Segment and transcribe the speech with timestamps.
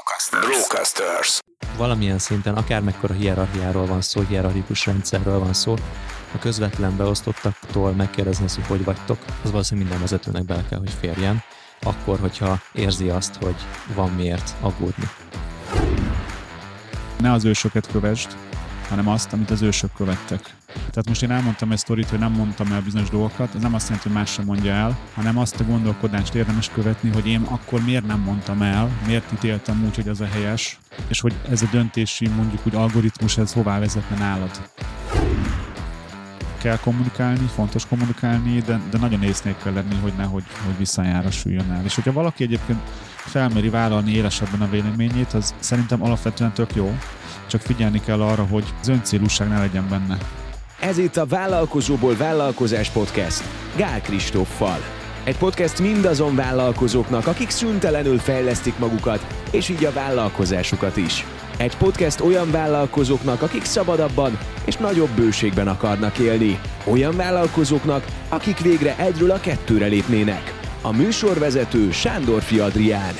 [0.00, 0.46] Brocasters.
[0.46, 1.38] Brocasters.
[1.76, 5.74] Valamilyen szinten, akár mekkora hierarchiáról van szó, hierarchikus rendszerről van szó,
[6.34, 11.42] a közvetlen beosztottaktól megkérdezni hogy hogy vagytok, az valószínűleg minden vezetőnek bele kell, hogy férjen,
[11.80, 13.56] akkor, hogyha érzi azt, hogy
[13.94, 15.08] van miért aggódni.
[17.18, 18.36] Ne az ősöket kövesd,
[18.88, 20.54] hanem azt, amit az ősök követtek.
[20.90, 23.88] Tehát most én elmondtam egy sztorit, hogy nem mondtam el bizonyos dolgokat, ez nem azt
[23.88, 27.84] jelenti, hogy más sem mondja el, hanem azt a gondolkodást érdemes követni, hogy én akkor
[27.84, 31.68] miért nem mondtam el, miért ítéltem úgy, hogy az a helyes, és hogy ez a
[31.70, 34.50] döntési mondjuk úgy algoritmus, ez hová vezetne nálad
[36.60, 41.70] kell kommunikálni, fontos kommunikálni, de, de nagyon észnék kell lenni, hogy nehogy hogy visszajára süljön
[41.70, 41.84] el.
[41.84, 42.80] És hogyha valaki egyébként
[43.16, 46.98] felmeri vállalni élesebben a véleményét, az szerintem alapvetően tök jó,
[47.46, 50.18] csak figyelni kell arra, hogy az öncélúság ne legyen benne.
[50.80, 53.42] Ez itt a Vállalkozóból Vállalkozás Podcast
[53.76, 54.78] Gál Kristóffal.
[55.24, 61.26] Egy podcast mindazon vállalkozóknak, akik szüntelenül fejlesztik magukat, és így a vállalkozásukat is.
[61.56, 66.60] Egy podcast olyan vállalkozóknak, akik szabadabban és nagyobb bőségben akarnak élni.
[66.84, 70.54] Olyan vállalkozóknak, akik végre egyről a kettőre lépnének.
[70.82, 73.14] A műsorvezető Sándor Adrián.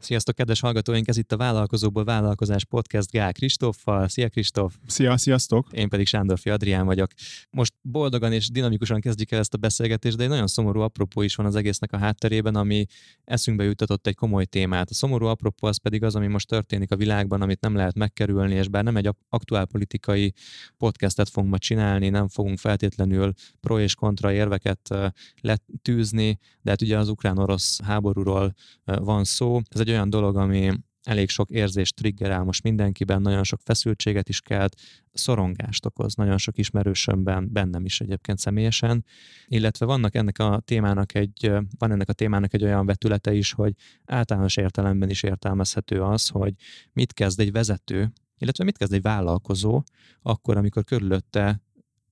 [0.00, 1.08] Sziasztok, kedves hallgatóink!
[1.08, 4.08] Ez itt a Vállalkozóból Vállalkozás Podcast Gál Kristóffal.
[4.08, 4.74] Szia Kristóf!
[4.86, 5.66] Szia, sziasztok!
[5.72, 7.10] Én pedig Sándorfi Adrián vagyok.
[7.50, 11.34] Most boldogan és dinamikusan kezdjük el ezt a beszélgetést, de egy nagyon szomorú apropó is
[11.34, 12.86] van az egésznek a hátterében, ami
[13.24, 14.90] eszünkbe jutatott egy komoly témát.
[14.90, 18.54] A szomorú apropó az pedig az, ami most történik a világban, amit nem lehet megkerülni,
[18.54, 20.32] és bár nem egy aktuál politikai
[20.76, 24.94] podcastet fogunk ma csinálni, nem fogunk feltétlenül pro és kontra érveket
[25.40, 29.60] letűzni, de hát ugye az ukrán-orosz háborúról van szó.
[29.68, 30.70] Ez egy egy olyan dolog, ami
[31.02, 34.80] elég sok érzést triggerál most mindenkiben, nagyon sok feszültséget is kelt,
[35.12, 39.04] szorongást okoz, nagyon sok ismerősömben, bennem is egyébként személyesen,
[39.46, 43.72] illetve vannak ennek a témának egy, van ennek a témának egy olyan vetülete is, hogy
[44.04, 46.54] általános értelemben is értelmezhető az, hogy
[46.92, 49.82] mit kezd egy vezető, illetve mit kezd egy vállalkozó,
[50.22, 51.62] akkor, amikor körülötte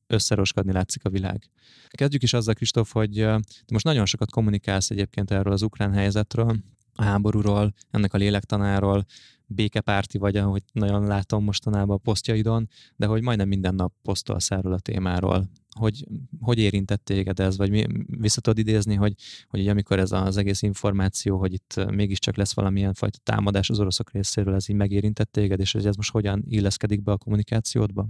[0.07, 1.51] összeroskadni látszik a világ.
[1.89, 3.27] Kezdjük is azzal, Kristóf, hogy
[3.73, 6.57] most nagyon sokat kommunikálsz egyébként erről az ukrán helyzetről,
[6.97, 9.07] a háborúról, ennek a lélektanáról,
[9.47, 14.73] békepárti vagy, ahogy nagyon látom mostanában a posztjaidon, de hogy majdnem minden nap posztolsz erről
[14.73, 15.51] a témáról.
[15.79, 16.07] Hogy,
[16.41, 19.15] hogy érintett téged ez, vagy mi, vissza tudod idézni, hogy,
[19.49, 24.11] hogy amikor ez az egész információ, hogy itt mégiscsak lesz valamilyen fajta támadás az oroszok
[24.11, 28.09] részéről, ez így megérintett téged, és hogy ez most hogyan illeszkedik be a kommunikációdba?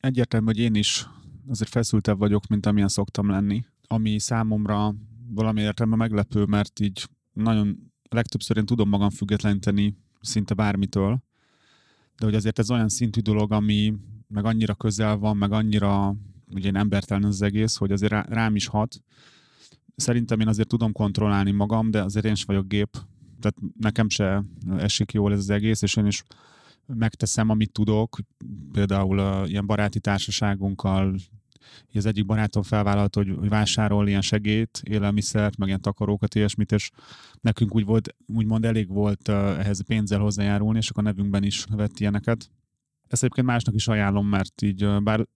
[0.00, 1.06] Egyértelmű, hogy én is
[1.48, 4.94] azért feszültebb vagyok, mint amilyen szoktam lenni, ami számomra
[5.28, 11.22] valami értelme meglepő, mert így nagyon legtöbbször én tudom magam függetleníteni szinte bármitől,
[12.18, 13.94] de hogy azért ez olyan szintű dolog, ami
[14.28, 16.14] meg annyira közel van, meg annyira
[16.54, 19.02] ugye én embertelen az egész, hogy azért rám is hat.
[19.96, 22.98] Szerintem én azért tudom kontrollálni magam, de azért én is vagyok gép,
[23.40, 24.44] tehát nekem se
[24.76, 26.24] esik jól ez az egész, és én is
[26.86, 28.18] megteszem, amit tudok.
[28.72, 31.16] Például uh, ilyen baráti társaságunkkal
[31.94, 36.90] az egyik barátom felvállalta, hogy, hogy vásárol ilyen segét, élelmiszert, meg ilyen takarókat, ilyesmit, és
[37.40, 41.98] nekünk úgy volt, úgymond elég volt ehhez pénzzel hozzájárulni, és akkor a nevünkben is vett
[41.98, 42.50] ilyeneket.
[43.08, 45.26] Ezt egyébként másnak is ajánlom, mert így, bár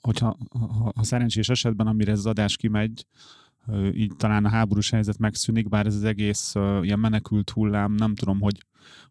[0.00, 3.06] hogyha ha, ha szerencsés esetben, amire ez az adás kimegy,
[3.92, 8.14] így talán a háborús helyzet megszűnik, bár ez az egész uh, ilyen menekült hullám, nem
[8.14, 8.58] tudom, hogy,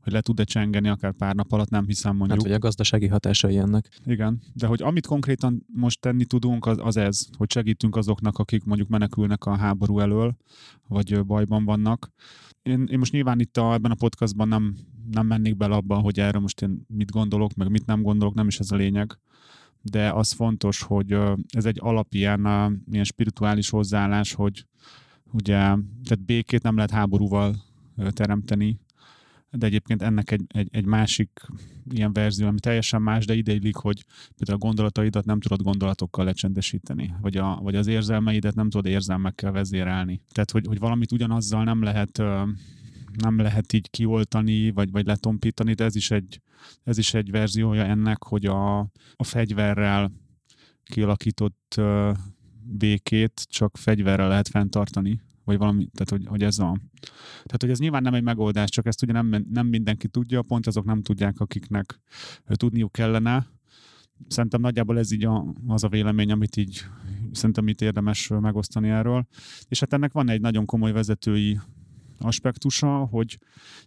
[0.01, 2.39] hogy le tud-e csengeni akár pár nap alatt, nem hiszem mondjuk.
[2.39, 3.89] Hát, hogy a gazdasági hatásai ennek.
[4.05, 8.63] Igen, de hogy amit konkrétan most tenni tudunk, az, az ez, hogy segítünk azoknak, akik
[8.63, 10.35] mondjuk menekülnek a háború elől,
[10.87, 12.11] vagy bajban vannak.
[12.61, 14.75] Én, én most nyilván itt a, ebben a podcastban nem,
[15.11, 18.47] nem mennék bele abba, hogy erre most én mit gondolok, meg mit nem gondolok, nem
[18.47, 19.19] is ez a lényeg
[19.81, 21.17] de az fontos, hogy
[21.47, 22.41] ez egy alapján
[22.91, 24.65] ilyen spirituális hozzáállás, hogy
[25.31, 27.55] ugye, tehát békét nem lehet háborúval
[28.09, 28.79] teremteni,
[29.51, 31.29] de egyébként ennek egy, egy, egy másik
[31.89, 34.05] ilyen verzió, ami teljesen más, de ideillik, hogy
[34.37, 39.51] például a gondolataidat nem tudod gondolatokkal lecsendesíteni, vagy, a, vagy az érzelmeidet nem tudod érzelmekkel
[39.51, 40.21] vezérelni.
[40.31, 42.21] Tehát, hogy, hogy valamit ugyanazzal nem lehet
[43.17, 46.41] nem lehet így kioltani, vagy, vagy letompítani, de ez is egy,
[46.83, 48.79] ez is egy verziója ennek, hogy a,
[49.15, 50.11] a fegyverrel
[50.83, 51.81] kialakított
[52.63, 56.79] békét csak fegyverrel lehet fenntartani, vagy valami, tehát hogy, hogy ez a...
[57.43, 60.67] Tehát, hogy ez nyilván nem egy megoldás, csak ezt ugye nem, nem mindenki tudja, pont
[60.67, 61.99] azok nem tudják, akiknek
[62.45, 63.47] tudniuk kellene.
[64.27, 66.85] Szerintem nagyjából ez így a, az a vélemény, amit így
[67.31, 69.27] szerintem itt érdemes megosztani erről.
[69.67, 71.59] És hát ennek van egy nagyon komoly vezetői
[72.19, 73.39] aspektusa, hogy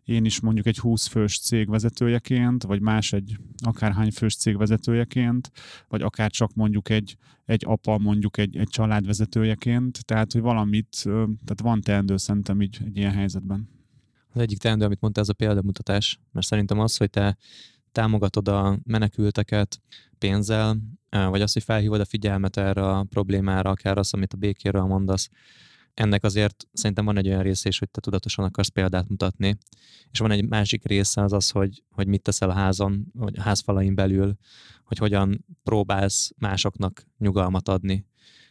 [0.05, 5.51] én is mondjuk egy 20 fős cég vezetőjeként, vagy más egy akárhány fős cég vezetőjeként,
[5.89, 11.03] vagy akár csak mondjuk egy, egy apa, mondjuk egy, egy család vezetőjeként, tehát hogy valamit,
[11.45, 13.69] tehát van teendő szerintem így egy ilyen helyzetben.
[14.33, 17.37] Az egyik teendő, amit mondta, ez a példamutatás, mert szerintem az, hogy te
[17.93, 19.81] támogatod a menekülteket
[20.19, 20.77] pénzzel,
[21.11, 25.29] vagy azt, hogy felhívod a figyelmet erre a problémára, akár az, amit a békéről mondasz,
[25.95, 29.57] ennek azért szerintem van egy olyan része is, hogy te tudatosan akarsz példát mutatni,
[30.11, 33.43] és van egy másik része az az, hogy, hogy mit teszel a házon, vagy a
[33.43, 34.37] házfalain belül,
[34.85, 38.09] hogy hogyan próbálsz másoknak nyugalmat adni.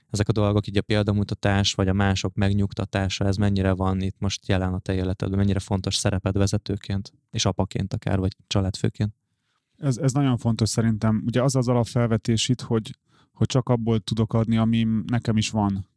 [0.10, 4.48] Ezek a dolgok, így a példamutatás, vagy a mások megnyugtatása, ez mennyire van itt most
[4.48, 9.14] jelen a te életedben, mennyire fontos szereped vezetőként, és apaként akár, vagy családfőként?
[9.78, 11.24] Ez, ez nagyon fontos szerintem.
[11.26, 12.98] Ugye az az alapfelvetés itt, hogy,
[13.32, 15.88] hogy csak abból tudok adni, ami nekem is van.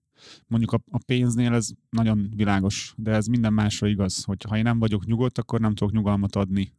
[0.46, 4.62] Mondjuk a, a pénznél ez nagyon világos, de ez minden másra igaz, hogy ha én
[4.62, 6.72] nem vagyok nyugodt, akkor nem tudok nyugalmat adni.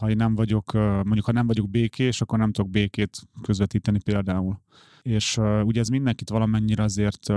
[0.00, 4.60] Ha én nem vagyok, mondjuk ha nem vagyok békés, akkor nem tudok békét közvetíteni például.
[5.02, 7.32] És ugye ez mindenkit valamennyire azért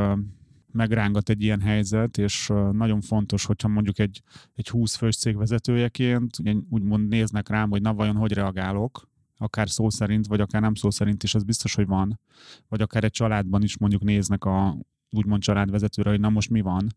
[0.71, 4.21] megrángat egy ilyen helyzet, és nagyon fontos, hogyha mondjuk egy,
[4.53, 9.69] egy 20 fős cég vezetőjeként ugye úgymond néznek rám, hogy na vajon hogy reagálok, akár
[9.69, 12.19] szó szerint, vagy akár nem szó szerint is, az biztos, hogy van.
[12.67, 14.77] Vagy akár egy családban is mondjuk néznek a
[15.13, 16.87] úgymond családvezetőre, hogy na most mi van.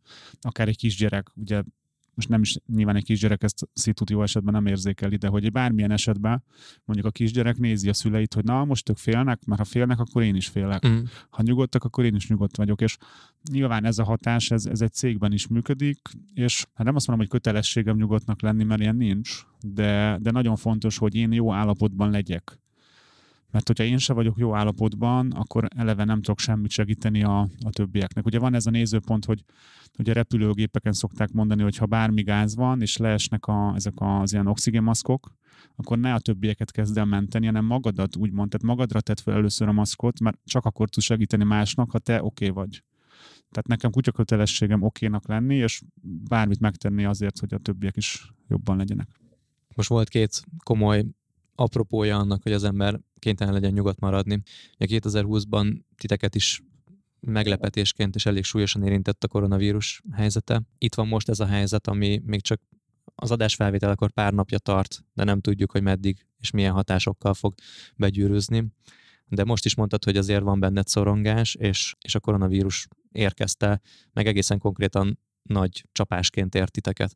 [0.41, 1.63] Akár egy kisgyerek, ugye
[2.17, 5.91] most nem is nyilván egy kisgyerek ezt szitut jó esetben nem érzékeli, de hogy bármilyen
[5.91, 6.43] esetben
[6.85, 10.23] mondjuk a kisgyerek nézi a szüleit, hogy na most ők félnek, mert ha félnek, akkor
[10.23, 10.89] én is félek.
[10.89, 10.99] Mm.
[11.31, 12.81] Ha nyugodtak, akkor én is nyugodt vagyok.
[12.81, 12.97] És
[13.53, 15.99] nyilván ez a hatás, ez, ez egy cégben is működik,
[16.35, 20.57] és hát nem azt mondom, hogy kötelességem nyugodtnak lenni, mert ilyen nincs, de, de nagyon
[20.57, 22.59] fontos, hogy én jó állapotban legyek
[23.57, 27.71] mert hogyha én se vagyok jó állapotban, akkor eleve nem tudok semmit segíteni a, a
[27.71, 28.27] többieknek.
[28.27, 29.45] Ugye van ez a nézőpont, hogy
[29.99, 34.47] ugye repülőgépeken szokták mondani, hogy ha bármi gáz van, és leesnek a, ezek az ilyen
[34.47, 35.33] oxigénmaszkok,
[35.77, 39.69] akkor ne a többieket kezd el menteni, hanem magadat úgymond, tehát magadra tett fel először
[39.69, 42.83] a maszkot, mert csak akkor tudsz segíteni másnak, ha te oké okay vagy.
[43.51, 45.83] Tehát nekem kutya kötelességem okénak lenni, és
[46.29, 49.09] bármit megtenni azért, hogy a többiek is jobban legyenek.
[49.75, 51.05] Most volt két komoly
[51.57, 54.43] apropója annak, hogy az ember kénytelen legyen nyugodt maradni.
[54.79, 56.63] Ugye 2020-ban titeket is
[57.21, 60.63] meglepetésként és elég súlyosan érintett a koronavírus helyzete.
[60.79, 62.61] Itt van most ez a helyzet, ami még csak
[63.15, 67.55] az adásfelvételekor pár napja tart, de nem tudjuk, hogy meddig és milyen hatásokkal fog
[67.97, 68.67] begyűrűzni.
[69.29, 73.81] De most is mondtad, hogy azért van benned szorongás, és, és a koronavírus érkezte,
[74.13, 77.15] meg egészen konkrétan nagy csapásként ért titeket.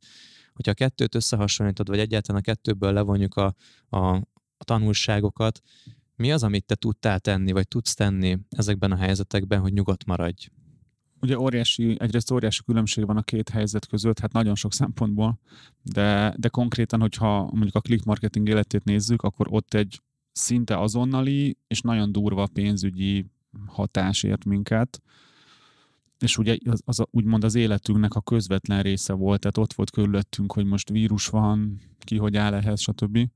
[0.52, 3.54] Hogyha a kettőt összehasonlítod, vagy egyáltalán a kettőből levonjuk a,
[3.88, 4.22] a,
[4.60, 5.60] a tanulságokat,
[6.16, 10.48] mi az, amit te tudtál tenni, vagy tudsz tenni ezekben a helyzetekben, hogy nyugodt maradj?
[11.20, 15.38] Ugye óriási, egyrészt óriási különbség van a két helyzet között, hát nagyon sok szempontból,
[15.82, 20.00] de, de konkrétan, hogyha mondjuk a click marketing életét nézzük, akkor ott egy
[20.32, 23.26] szinte azonnali és nagyon durva pénzügyi
[23.66, 25.02] hatás ért minket,
[26.18, 30.52] és ugye az, az úgymond az életünknek a közvetlen része volt, tehát ott volt körülöttünk,
[30.52, 33.28] hogy most vírus van, ki hogy áll ehhez, stb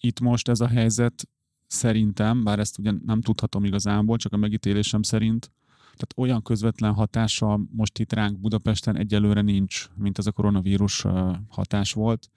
[0.00, 1.28] itt most ez a helyzet
[1.66, 5.50] szerintem, bár ezt ugye nem tudhatom igazából, csak a megítélésem szerint,
[5.98, 11.04] tehát olyan közvetlen hatása most itt ránk Budapesten egyelőre nincs, mint ez a koronavírus
[11.48, 12.30] hatás volt.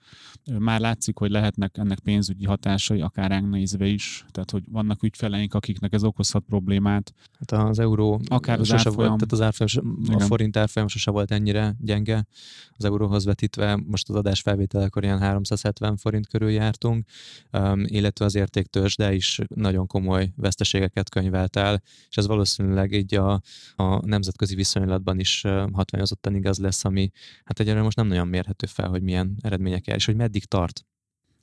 [0.58, 4.26] Már látszik, hogy lehetnek ennek pénzügyi hatásai, akár ránk nézve is.
[4.30, 7.14] Tehát, hogy vannak ügyfeleink, akiknek ez okozhat problémát.
[7.38, 11.30] Hát az euró akár az árfolyam, volt, tehát az árfolyam, a forint árfolyam sose volt
[11.30, 12.26] ennyire gyenge
[12.76, 13.76] az euróhoz vetítve.
[13.76, 17.06] Most az adás felvételekor ilyen 370 forint körül jártunk,
[17.84, 23.40] illetve az értéktős, is nagyon komoly veszteségeket könyvelt el, és ez valószínűleg így a
[23.76, 25.42] a nemzetközi viszonylatban is
[25.72, 27.10] hatványozottan igaz lesz, ami
[27.44, 30.86] hát egyelőre most nem nagyon mérhető fel, hogy milyen eredmények jár, és hogy meddig tart.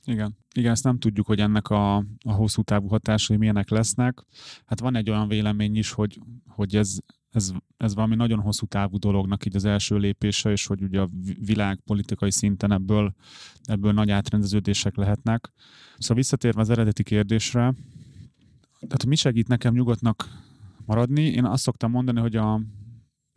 [0.04, 0.36] Igen.
[0.54, 4.24] Igen, ezt nem tudjuk, hogy ennek a, a hosszú távú hatásai milyenek lesznek.
[4.64, 6.98] Hát van egy olyan vélemény is, hogy, hogy ez,
[7.30, 11.08] ez, ez valami nagyon hosszú távú dolognak így az első lépése, és hogy ugye a
[11.40, 13.14] világpolitikai szinten ebből,
[13.64, 15.52] ebből nagy átrendeződések lehetnek.
[15.98, 17.74] Szóval visszatérve az eredeti kérdésre,
[18.80, 20.28] tehát mi segít nekem nyugodtnak
[20.90, 21.22] maradni.
[21.22, 22.60] Én azt szoktam mondani, hogy a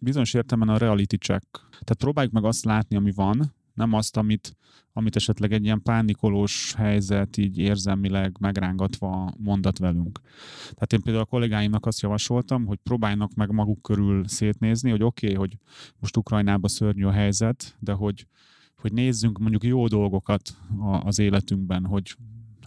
[0.01, 1.47] bizonyos értelemben a reality check.
[1.69, 4.57] Tehát próbáljuk meg azt látni, ami van, nem azt, amit,
[4.93, 10.19] amit esetleg egy ilyen pánikolós helyzet így érzelmileg megrángatva mondat velünk.
[10.61, 15.25] Tehát én például a kollégáimnak azt javasoltam, hogy próbáljanak meg maguk körül szétnézni, hogy oké,
[15.25, 15.57] okay, hogy
[15.99, 18.27] most Ukrajnában szörnyű a helyzet, de hogy,
[18.75, 20.57] hogy nézzünk mondjuk jó dolgokat
[21.03, 22.15] az életünkben, hogy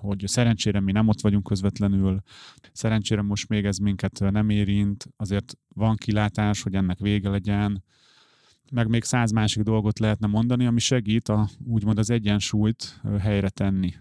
[0.07, 2.21] hogy szerencsére mi nem ott vagyunk közvetlenül,
[2.73, 7.85] szerencsére most még ez minket nem érint, azért van kilátás, hogy ennek vége legyen,
[8.73, 13.95] meg még száz másik dolgot lehetne mondani, ami segít a, úgymond az egyensúlyt helyre tenni.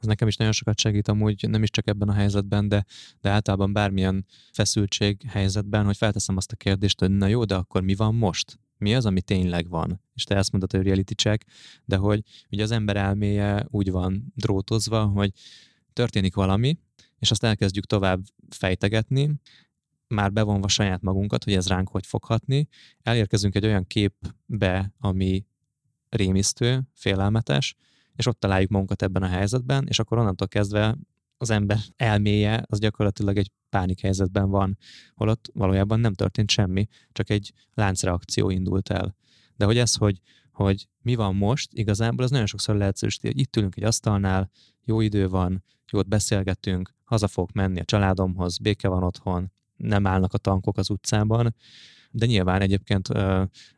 [0.00, 2.84] Ez nekem is nagyon sokat segít amúgy, nem is csak ebben a helyzetben, de,
[3.20, 7.82] de általában bármilyen feszültség helyzetben, hogy felteszem azt a kérdést, hogy na jó, de akkor
[7.82, 8.58] mi van most?
[8.82, 10.00] Mi az, ami tényleg van.
[10.14, 11.46] És te ezt mondod, hogy reality check,
[11.84, 15.32] de hogy ugye az ember elméje úgy van drótozva, hogy
[15.92, 16.78] történik valami,
[17.18, 19.40] és azt elkezdjük tovább fejtegetni,
[20.06, 22.68] már bevonva saját magunkat, hogy ez ránk hogy fog hatni,
[23.02, 25.46] elérkezünk egy olyan képbe, ami
[26.08, 27.76] rémisztő, félelmetes,
[28.16, 30.96] és ott találjuk magunkat ebben a helyzetben, és akkor onnantól kezdve
[31.42, 34.78] az ember elméje az gyakorlatilag egy pánik helyzetben van,
[35.14, 39.16] holott valójában nem történt semmi, csak egy láncreakció indult el.
[39.56, 40.20] De hogy ez, hogy,
[40.52, 44.50] hogy mi van most, igazából az nagyon sokszor lehetősíti, hogy itt ülünk egy asztalnál,
[44.84, 50.32] jó idő van, jót beszélgetünk, haza fogok menni a családomhoz, béke van otthon, nem állnak
[50.32, 51.54] a tankok az utcában,
[52.12, 53.08] de nyilván egyébként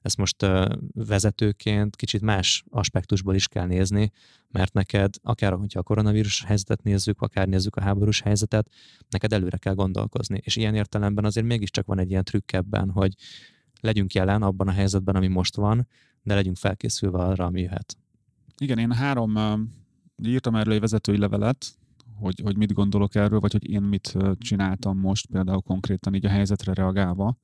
[0.02, 0.46] ezt most
[0.92, 4.10] vezetőként kicsit más aspektusból is kell nézni,
[4.50, 8.70] mert neked, akár hogyha a koronavírus helyzetet nézzük, akár nézzük a háborús helyzetet,
[9.08, 10.40] neked előre kell gondolkozni.
[10.42, 13.14] És ilyen értelemben azért mégiscsak van egy ilyen trükk ebben, hogy
[13.80, 15.86] legyünk jelen abban a helyzetben, ami most van,
[16.22, 17.96] de legyünk felkészülve arra, ami jöhet.
[18.58, 19.36] Igen, én három
[20.22, 21.66] írtam erről egy vezetői levelet,
[22.14, 26.28] hogy, hogy mit gondolok erről, vagy hogy én mit csináltam most például konkrétan így a
[26.28, 27.38] helyzetre reagálva.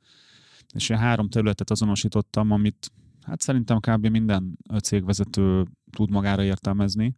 [0.74, 4.06] És én három területet azonosítottam, amit hát szerintem kb.
[4.06, 7.16] minden cégvezető tud magára értelmezni.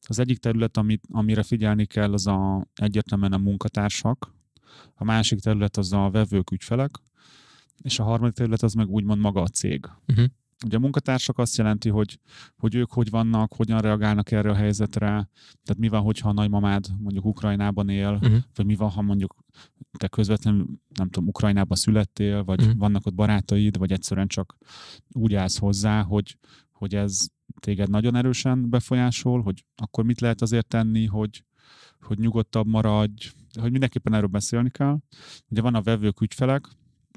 [0.00, 4.34] Az egyik terület, amit, amire figyelni kell, az a, egyértelműen a munkatársak,
[4.94, 6.90] a másik terület az a vevők, ügyfelek,
[7.82, 9.88] és a harmadik terület az meg úgymond maga a cég.
[10.08, 10.26] Uh-huh.
[10.64, 12.18] Ugye a munkatársak azt jelenti, hogy,
[12.56, 15.08] hogy ők hogy vannak, hogyan reagálnak erre a helyzetre,
[15.62, 18.36] tehát mi van, hogyha a nagymamád mondjuk Ukrajnában él, uh-huh.
[18.54, 19.34] vagy mi van, ha mondjuk
[19.98, 22.76] te közvetlenül, nem tudom, Ukrajnában születtél, vagy uh-huh.
[22.76, 24.56] vannak ott barátaid, vagy egyszerűen csak
[25.12, 26.36] úgy állsz hozzá, hogy,
[26.72, 27.26] hogy ez
[27.60, 31.44] téged nagyon erősen befolyásol, hogy akkor mit lehet azért tenni, hogy,
[32.00, 34.98] hogy nyugodtabb maradj, hogy mindenképpen erről beszélni kell.
[35.48, 36.68] Ugye van a vevők, ügyfelek,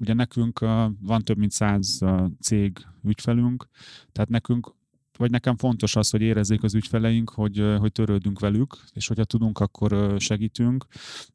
[0.02, 0.60] ugye nekünk
[1.00, 2.00] van több mint száz
[2.42, 3.68] cég ügyfelünk,
[4.12, 4.74] tehát nekünk
[5.18, 9.60] vagy nekem fontos az, hogy érezzék az ügyfeleink, hogy, hogy törődünk velük, és hogyha tudunk,
[9.60, 10.86] akkor segítünk.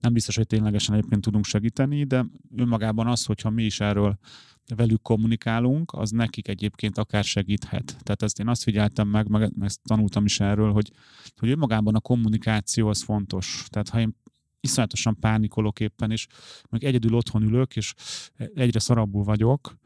[0.01, 2.27] Nem biztos, hogy ténylegesen egyébként tudunk segíteni, de
[2.57, 4.19] önmagában az, hogyha mi is erről
[4.77, 7.97] velük kommunikálunk, az nekik egyébként akár segíthet.
[8.03, 10.91] Tehát ezt én azt figyeltem meg, meg ezt tanultam is erről, hogy,
[11.37, 13.67] hogy önmagában a kommunikáció az fontos.
[13.69, 14.17] Tehát ha én
[14.61, 16.27] iszonyatosan pánikolok éppen, és
[16.69, 17.95] meg egyedül otthon ülök, és
[18.55, 19.77] egyre szarabbul vagyok,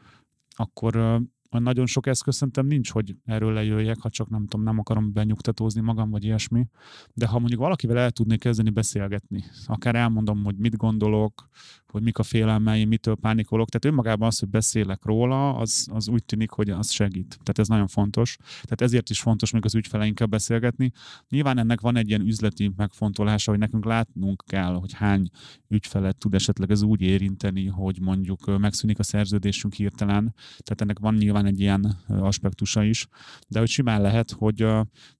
[0.50, 1.20] akkor
[1.62, 5.80] nagyon sok eszköz szerintem nincs, hogy erről lejöjjek, ha csak nem tudom, nem akarom benyugtatózni
[5.80, 6.66] magam, vagy ilyesmi.
[7.12, 11.48] De ha mondjuk valakivel el tudnék kezdeni beszélgetni, akár elmondom, hogy mit gondolok,
[11.94, 13.68] hogy mik a félelmeim, mitől pánikolok.
[13.68, 17.28] Tehát önmagában az, hogy beszélek róla, az, az úgy tűnik, hogy az segít.
[17.28, 18.36] Tehát ez nagyon fontos.
[18.36, 20.90] Tehát ezért is fontos még az ügyfeleinkkel beszélgetni.
[21.28, 25.28] Nyilván ennek van egy ilyen üzleti megfontolása, hogy nekünk látnunk kell, hogy hány
[25.68, 30.34] ügyfelet tud esetleg ez úgy érinteni, hogy mondjuk megszűnik a szerződésünk hirtelen.
[30.34, 33.06] Tehát ennek van nyilván egy ilyen aspektusa is.
[33.48, 34.66] De hogy simán lehet, hogy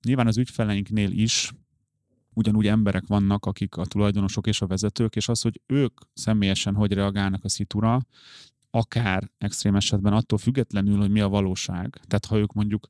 [0.02, 1.52] nyilván az ügyfeleinknél is
[2.34, 6.92] ugyanúgy emberek vannak, akik a tulajdonosok és a vezetők, és az, hogy ők személyesen hogy
[6.92, 8.06] reagálnak a szitura,
[8.70, 12.00] akár extrém esetben attól függetlenül, hogy mi a valóság.
[12.06, 12.88] Tehát ha ők mondjuk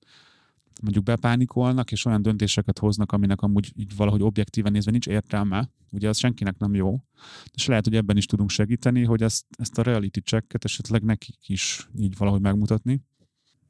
[0.83, 6.09] mondjuk bepánikolnak, és olyan döntéseket hoznak, aminek amúgy így valahogy objektíven nézve nincs értelme, ugye
[6.09, 7.05] az senkinek nem jó,
[7.53, 11.49] és lehet, hogy ebben is tudunk segíteni, hogy ezt, ezt a reality checket esetleg nekik
[11.49, 13.03] is így valahogy megmutatni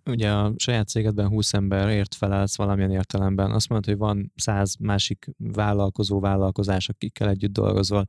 [0.06, 5.30] ugye a saját cégedben 20 ért felelsz valamilyen értelemben, azt mondod, hogy van 100 másik
[5.38, 8.06] vállalkozó vállalkozás, akikkel együtt dolgozol,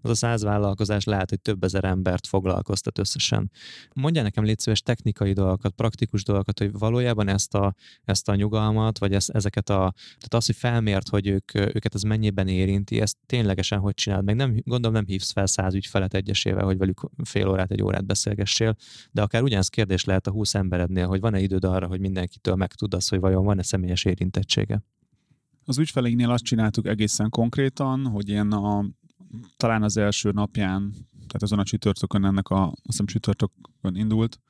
[0.00, 3.50] az a 100 vállalkozás lehet, hogy több ezer embert foglalkoztat összesen.
[3.94, 7.74] Mondja nekem légy szíves technikai dolgokat, praktikus dolgokat, hogy valójában ezt a,
[8.04, 12.02] ezt a nyugalmat, vagy ezt, ezeket a, tehát az, hogy felmért, hogy ők, őket ez
[12.02, 16.64] mennyiben érinti, ezt ténylegesen hogy csinálod, meg nem, gondolom nem hívsz fel 100 ügyfelet egyesével,
[16.64, 18.76] hogy velük fél órát, egy órát beszélgessél,
[19.10, 22.54] de akár ugyanaz kérdés lehet a 20 emberednél, hogy van van-e időd arra, hogy mindenkitől
[22.54, 24.82] megtudasz, hogy vajon van-e személyes érintettsége?
[25.64, 28.84] Az ügyfeleinknél azt csináltuk egészen konkrétan, hogy én a,
[29.56, 34.40] talán az első napján, tehát azon a csütörtökön ennek a, azt hiszem csütörtökön indult,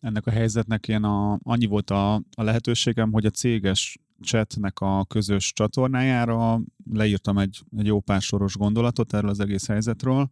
[0.00, 5.04] ennek a helyzetnek én a, annyi volt a, a lehetőségem, hogy a céges chatnek a
[5.04, 6.60] közös csatornájára
[6.92, 10.30] leírtam egy, egy jó pár soros gondolatot erről az egész helyzetről,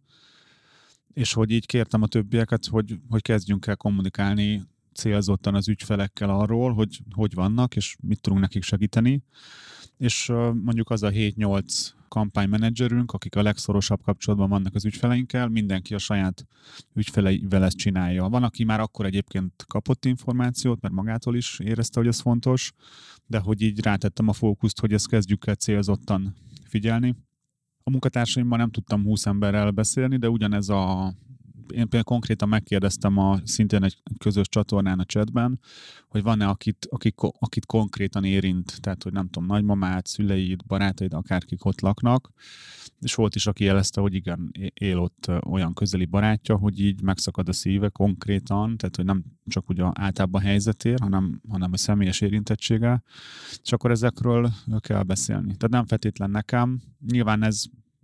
[1.13, 6.73] és hogy így kértem a többieket, hogy, hogy kezdjünk el kommunikálni célzottan az ügyfelekkel arról,
[6.73, 9.23] hogy hogy vannak, és mit tudunk nekik segíteni.
[9.97, 15.97] És mondjuk az a 7-8 kampánymenedzserünk, akik a legszorosabb kapcsolatban vannak az ügyfeleinkkel, mindenki a
[15.97, 16.45] saját
[16.93, 18.27] ügyfeleivel ezt csinálja.
[18.29, 22.71] Van, aki már akkor egyébként kapott információt, mert magától is érezte, hogy ez fontos,
[23.25, 27.15] de hogy így rátettem a fókuszt, hogy ezt kezdjük el célzottan figyelni.
[27.83, 31.13] A munkatársaimmal nem tudtam 20 emberrel beszélni, de ugyanez a
[31.67, 35.59] én például konkrétan megkérdeztem a szintén egy közös csatornán a chatben,
[36.07, 41.65] hogy van-e, akit, akit, akit konkrétan érint, tehát hogy nem tudom, nagymamát, szüleid, barátaid, akárkik
[41.65, 42.31] ott laknak,
[42.99, 47.49] és volt is, aki jelezte, hogy igen, él ott olyan közeli barátja, hogy így megszakad
[47.49, 53.03] a szíve konkrétan, tehát hogy nem csak ugye általában helyzetér, hanem, hanem a személyes érintettsége,
[53.63, 55.45] és akkor ezekről kell beszélni.
[55.45, 57.63] Tehát nem feltétlen nekem, nyilván ez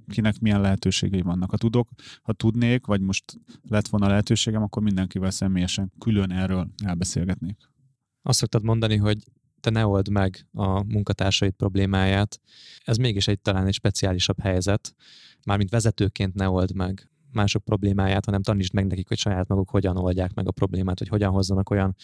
[0.10, 1.50] kinek milyen lehetőségei vannak.
[1.50, 1.90] Ha tudok,
[2.22, 7.58] ha tudnék, vagy most lett volna lehetőségem, akkor mindenkivel személyesen külön erről elbeszélgetnék.
[8.22, 9.18] Azt szoktad mondani, hogy
[9.60, 12.40] te ne old meg a munkatársaid problémáját.
[12.84, 14.96] Ez mégis egy talán egy speciálisabb helyzet.
[15.46, 19.98] Mármint vezetőként ne old meg mások problémáját, hanem tanítsd meg nekik, hogy saját maguk hogyan
[19.98, 21.96] oldják meg a problémát, hogy hogyan hozzanak olyan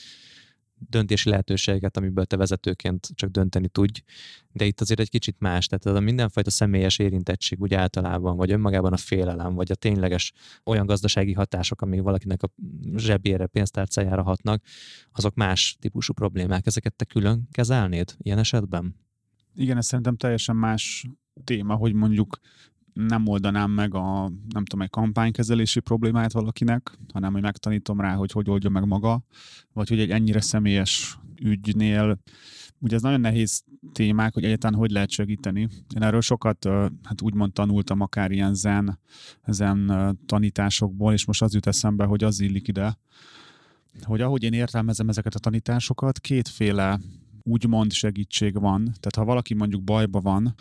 [0.90, 4.02] döntési lehetőséget, amiből te vezetőként csak dönteni tudj,
[4.52, 8.52] de itt azért egy kicsit más, tehát ez a mindenfajta személyes érintettség úgy általában, vagy
[8.52, 12.50] önmagában a félelem, vagy a tényleges olyan gazdasági hatások, amik valakinek a
[12.96, 14.64] zsebére, pénztárcájára hatnak,
[15.12, 16.66] azok más típusú problémák.
[16.66, 18.96] Ezeket te külön kezelnéd ilyen esetben?
[19.56, 21.08] Igen, ez szerintem teljesen más
[21.44, 22.40] téma, hogy mondjuk
[22.96, 28.32] nem oldanám meg a, nem tudom, egy kampánykezelési problémát valakinek, hanem hogy megtanítom rá, hogy
[28.32, 29.24] hogy oldja meg maga,
[29.74, 32.18] vagy hogy egy ennyire személyes ügynél,
[32.80, 35.68] ugye ez nagyon nehéz témák, hogy egyáltalán hogy lehet segíteni.
[35.96, 36.66] Én erről sokat,
[37.04, 39.00] hát úgymond tanultam akár ilyen zen,
[39.46, 39.92] zen
[40.26, 42.98] tanításokból, és most az jut eszembe, hogy az illik ide,
[44.02, 47.00] hogy ahogy én értelmezem ezeket a tanításokat, kétféle
[47.44, 48.84] úgymond segítség van.
[48.84, 50.56] Tehát ha valaki mondjuk bajba van,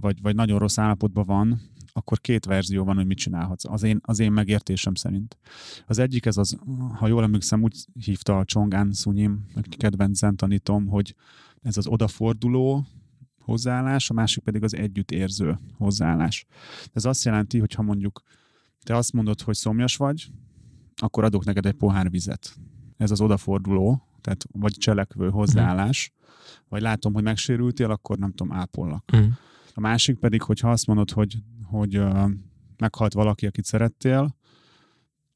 [0.00, 1.60] vagy, vagy nagyon rossz állapotban van,
[1.92, 3.64] akkor két verzió van, hogy mit csinálhatsz.
[3.64, 5.38] Az én, az én megértésem szerint.
[5.86, 6.58] Az egyik, ez az,
[6.94, 11.14] ha jól emlékszem, úgy hívta a Csongán Szunyim, kedvenc tanítom, hogy
[11.62, 12.86] ez az odaforduló
[13.38, 16.46] hozzáállás, a másik pedig az együttérző hozzáállás.
[16.92, 18.22] Ez azt jelenti, hogy ha mondjuk
[18.82, 20.30] te azt mondod, hogy szomjas vagy,
[20.96, 22.56] akkor adok neked egy pohár vizet.
[22.96, 26.26] Ez az odaforduló, tehát vagy cselekvő hozzáállás, mm.
[26.68, 29.16] vagy látom, hogy megsérültél, akkor nem tudom, ápollak.
[29.16, 29.28] Mm.
[29.78, 32.30] A másik pedig, hogyha azt mondod, hogy, hogy uh,
[32.76, 34.36] meghalt valaki, akit szerettél,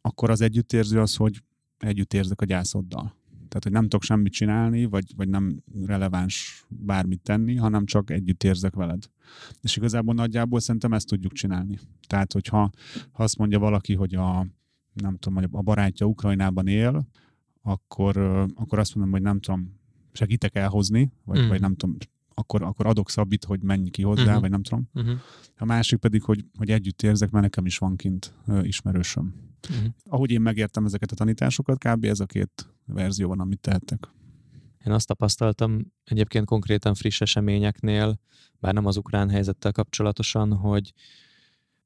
[0.01, 1.43] akkor az együttérző az, hogy
[1.79, 3.15] együtt érzek a gyászoddal.
[3.31, 8.43] Tehát, hogy nem tudok semmit csinálni, vagy, vagy nem releváns bármit tenni, hanem csak együtt
[8.43, 9.03] érzek veled.
[9.61, 11.79] És igazából nagyjából szerintem ezt tudjuk csinálni.
[12.07, 12.71] Tehát, hogyha
[13.13, 14.47] ha azt mondja valaki, hogy a,
[14.93, 17.09] nem tudom, a barátja Ukrajnában él,
[17.63, 18.17] akkor,
[18.55, 19.81] akkor azt mondom, hogy nem tudom,
[20.13, 21.49] segítek elhozni, vagy, mm.
[21.49, 21.97] vagy nem tudom,
[22.43, 24.41] akkor, akkor adok szabit, hogy menj ki hozzá, uh-huh.
[24.41, 24.89] vagy nem tudom.
[24.95, 25.19] Uh-huh.
[25.57, 29.35] A másik pedig, hogy, hogy együtt érzek, mert nekem is van kint uh, ismerősöm.
[29.71, 29.87] Uh-huh.
[30.05, 32.05] Ahogy én megértem ezeket a tanításokat, kb.
[32.05, 34.09] ez a két verzió van, amit tehettek.
[34.87, 38.21] Én azt tapasztaltam egyébként konkrétan friss eseményeknél,
[38.61, 40.93] bár nem az ukrán helyzettel kapcsolatosan, hogy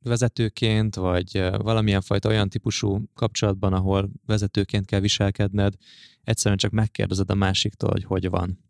[0.01, 5.75] vezetőként, vagy valamilyen fajta olyan típusú kapcsolatban, ahol vezetőként kell viselkedned,
[6.23, 8.66] egyszerűen csak megkérdezed a másiktól, hogy hogy van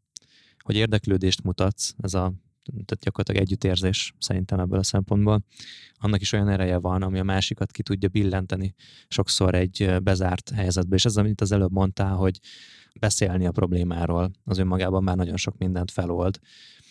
[0.66, 2.32] hogy érdeklődést mutatsz, ez a
[2.84, 5.44] tehát gyakorlatilag együttérzés szerintem ebből a szempontból,
[5.94, 8.74] annak is olyan ereje van, ami a másikat ki tudja billenteni
[9.08, 10.94] sokszor egy bezárt helyzetbe.
[10.94, 12.38] És ez, amit az előbb mondtál, hogy
[13.00, 16.38] beszélni a problémáról, az önmagában már nagyon sok mindent felold.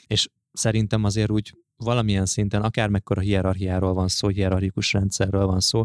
[0.08, 5.84] És szerintem azért úgy valamilyen szinten, akár mekkora hierarchiáról van szó, hierarchikus rendszerről van szó,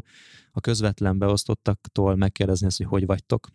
[0.50, 3.48] a közvetlen beosztottaktól megkérdezni azt, hogy hogy vagytok,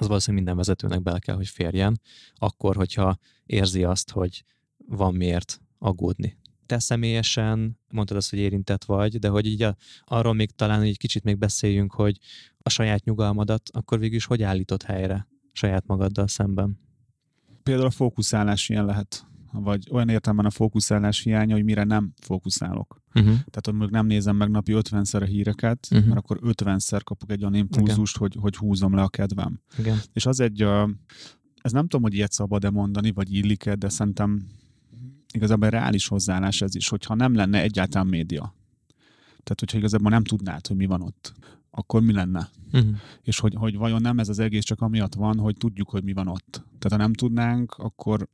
[0.00, 2.00] az valószínűleg minden vezetőnek bele kell, hogy férjen,
[2.34, 4.44] akkor, hogyha érzi azt, hogy
[4.76, 6.38] van miért aggódni.
[6.66, 10.98] Te személyesen mondtad azt, hogy érintett vagy, de hogy így a, arról még talán egy
[10.98, 12.18] kicsit még beszéljünk, hogy
[12.58, 16.78] a saját nyugalmadat akkor végül is hogy állított helyre saját magaddal szemben?
[17.62, 23.02] Például a fókuszálás ilyen lehet vagy olyan értelemben a fókuszálás hiánya, hogy mire nem fókuszálok.
[23.14, 23.32] Uh-huh.
[23.32, 26.06] Tehát, hogy mondjuk nem nézem meg napi 50-szer a híreket, uh-huh.
[26.06, 29.60] mert akkor 50-szer kapok egy olyan impulzust, hogy, hogy húzom le a kedvem.
[29.78, 29.98] Igen.
[30.12, 30.62] És az egy,
[31.56, 34.46] ez nem tudom, hogy ilyet szabad-e mondani, vagy illik-e, de szerintem
[35.32, 38.54] igazából reális hozzáállás ez is, hogyha nem lenne egyáltalán média.
[39.42, 41.34] Tehát, hogyha igazából nem tudnád, hogy mi van ott,
[41.70, 42.48] akkor mi lenne?
[42.72, 42.96] Uh-huh.
[43.22, 46.12] És hogy, hogy vajon nem ez az egész csak amiatt van, hogy tudjuk, hogy mi
[46.12, 46.64] van ott.
[46.78, 48.28] Tehát ha nem tudnánk, akkor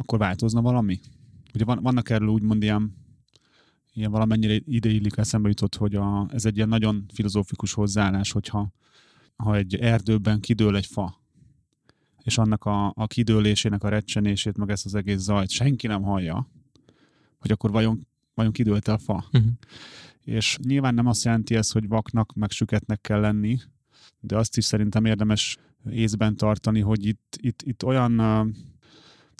[0.00, 1.00] akkor változna valami?
[1.54, 2.96] Ugye van, vannak erről úgymond ilyen,
[3.92, 8.72] ilyen valamennyire ideillik eszembe jutott, hogy a, ez egy ilyen nagyon filozófikus hozzáállás, hogyha
[9.36, 11.20] ha egy erdőben kidől egy fa,
[12.22, 16.48] és annak a, a kidőlésének a recsenését, meg ezt az egész zajt senki nem hallja,
[17.38, 19.24] hogy akkor vajon, vajon kidőlt a fa.
[19.32, 19.50] Uh-huh.
[20.24, 23.58] És nyilván nem azt jelenti ez, hogy vaknak, meg süketnek kell lenni,
[24.20, 25.56] de azt is szerintem érdemes
[25.90, 28.20] észben tartani, hogy itt, itt, itt olyan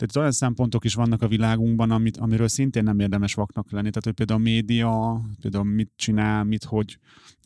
[0.00, 3.88] Tehát olyan szempontok is vannak a világunkban, amit, amiről szintén nem érdemes vaknak lenni.
[3.88, 6.98] Tehát, hogy például a média, például mit csinál, mit hogy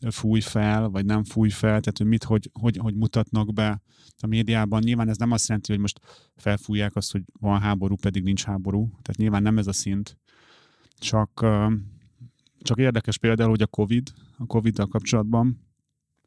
[0.09, 3.81] fúj fel, vagy nem fúj fel, tehát hogy mit hogy, hogy, hogy mutatnak be
[4.17, 4.81] a médiában.
[4.83, 5.99] Nyilván ez nem azt jelenti, hogy most
[6.35, 8.87] felfújják azt, hogy van háború, pedig nincs háború.
[8.87, 10.17] Tehát nyilván nem ez a szint.
[10.97, 11.45] Csak,
[12.59, 15.67] csak érdekes például, hogy a COVID, a Covid-dal kapcsolatban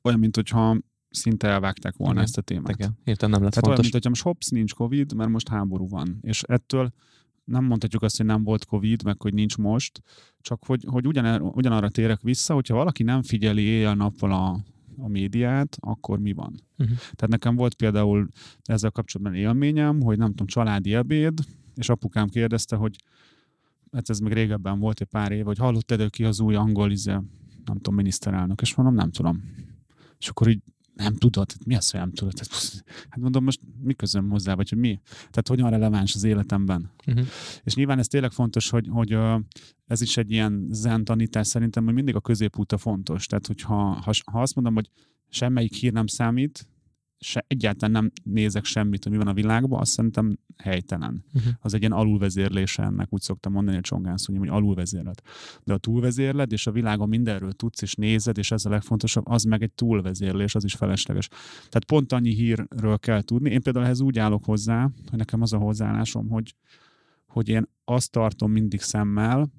[0.02, 0.76] olyan, mint hogyha
[1.10, 2.24] szinte elvágták volna Igen.
[2.24, 2.74] ezt a témát.
[2.74, 3.82] Igen, értem nem lett Tehát olyan, fontos.
[3.82, 6.18] mint hogyha most hops, nincs Covid, mert most háború van.
[6.20, 6.92] És ettől
[7.44, 10.02] nem mondhatjuk azt, hogy nem volt Covid, meg hogy nincs most,
[10.40, 14.64] csak hogy, hogy ugyan, ugyanarra térek vissza, hogyha valaki nem figyeli éjjel-nappal a,
[14.96, 16.62] a médiát, akkor mi van?
[16.78, 16.96] Uh-huh.
[16.96, 18.28] Tehát nekem volt például
[18.62, 21.38] ezzel kapcsolatban élményem, hogy nem tudom, családi ebéd,
[21.74, 22.96] és apukám kérdezte, hogy
[23.92, 27.10] hát ez még régebben volt egy pár év, hogy hallottad ki az új angol, izé,
[27.64, 29.42] nem tudom, miniszterelnök, és mondom, nem tudom.
[30.18, 30.62] És akkor így
[30.98, 32.32] nem tudod, mi az, hogy nem tudod?
[32.32, 35.00] Tehát, hát mondom, most mi közöm hozzá, vagy hogy mi?
[35.18, 36.90] Tehát hogyan releváns az életemben?
[37.06, 37.26] Uh-huh.
[37.64, 39.16] És nyilván ez tényleg fontos, hogy, hogy
[39.86, 43.26] ez is egy ilyen zen tanítás szerintem, hogy mindig a középút a fontos.
[43.26, 44.90] Tehát, hogyha ha, ha azt mondom, hogy
[45.28, 46.68] semmelyik hír nem számít,
[47.20, 51.24] se, egyáltalán nem nézek semmit, hogy mi van a világban, azt szerintem helytelen.
[51.34, 51.52] Uh-huh.
[51.60, 55.22] Az egy ilyen alulvezérlése ennek, úgy szoktam mondani a csongánszonyom, hogy alulvezérlet.
[55.64, 59.42] De a túlvezérled, és a világon mindenről tudsz, és nézed, és ez a legfontosabb, az
[59.42, 61.28] meg egy túlvezérlés, az is felesleges.
[61.56, 63.50] Tehát pont annyi hírről kell tudni.
[63.50, 66.54] Én például ehhez úgy állok hozzá, hogy nekem az a hozzáállásom, hogy,
[67.26, 69.50] hogy én azt tartom mindig szemmel,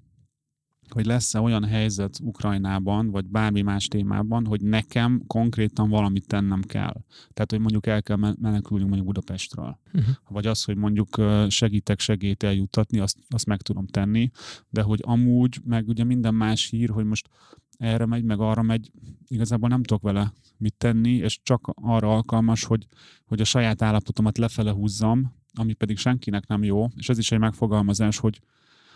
[0.92, 7.02] hogy lesz-e olyan helyzet Ukrajnában, vagy bármi más témában, hogy nekem konkrétan valamit tennem kell.
[7.34, 9.80] Tehát, hogy mondjuk el kell menekülnünk mondjuk Budapestről.
[9.94, 10.16] Uh-huh.
[10.28, 14.32] Vagy az, hogy mondjuk segítek segít eljuttatni, azt, azt meg tudom tenni,
[14.70, 17.30] de hogy amúgy, meg ugye minden más hír, hogy most
[17.78, 18.92] erre megy, meg arra megy,
[19.28, 22.88] igazából nem tudok vele mit tenni, és csak arra alkalmas, hogy,
[23.26, 27.40] hogy a saját állapotomat lefele húzzam, ami pedig senkinek nem jó, és ez is egy
[27.40, 28.40] megfogalmazás, hogy,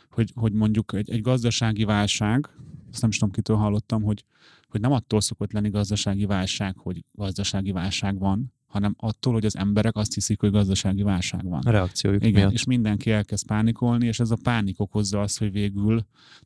[0.09, 2.49] hogy, hogy mondjuk egy, egy gazdasági válság,
[2.91, 4.25] azt nem is tudom, kitől hallottam, hogy,
[4.67, 9.57] hogy nem attól szokott lenni gazdasági válság, hogy gazdasági válság van, hanem attól, hogy az
[9.57, 11.61] emberek azt hiszik, hogy gazdasági válság van.
[11.65, 12.53] A reakciójuk Igen, miatt.
[12.53, 16.05] és mindenki elkezd pánikolni, és ez a pánik okozza azt, hogy végül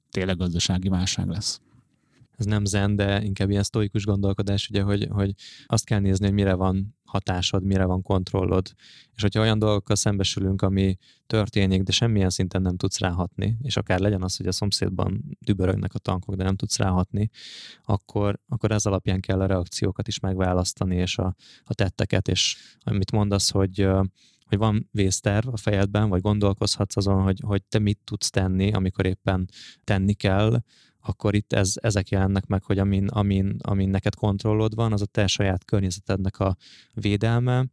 [0.10, 1.62] tényleg gazdasági válság lesz.
[2.38, 5.34] Ez nem zen, de inkább ilyen sztoikus gondolkodás, ugye, hogy, hogy
[5.65, 8.73] azt kell nézni, hogy mire van hatásod, mire van kontrollod.
[9.15, 10.97] És hogyha olyan dolgokkal szembesülünk, ami
[11.28, 15.93] történik, de semmilyen szinten nem tudsz ráhatni, és akár legyen az, hogy a szomszédban dübörögnek
[15.93, 17.30] a tankok, de nem tudsz ráhatni,
[17.84, 23.12] akkor, akkor ez alapján kell a reakciókat is megválasztani, és a, a tetteket, és amit
[23.12, 23.88] mondasz, hogy
[24.47, 29.06] hogy van vészterv a fejedben, vagy gondolkozhatsz azon, hogy, hogy te mit tudsz tenni, amikor
[29.06, 29.50] éppen
[29.84, 30.62] tenni kell,
[31.08, 35.06] akkor itt ez, ezek jelennek meg, hogy amin, amin, amin neked kontrollod van, az a
[35.06, 36.58] te saját környezetednek a
[36.93, 37.65] védelme,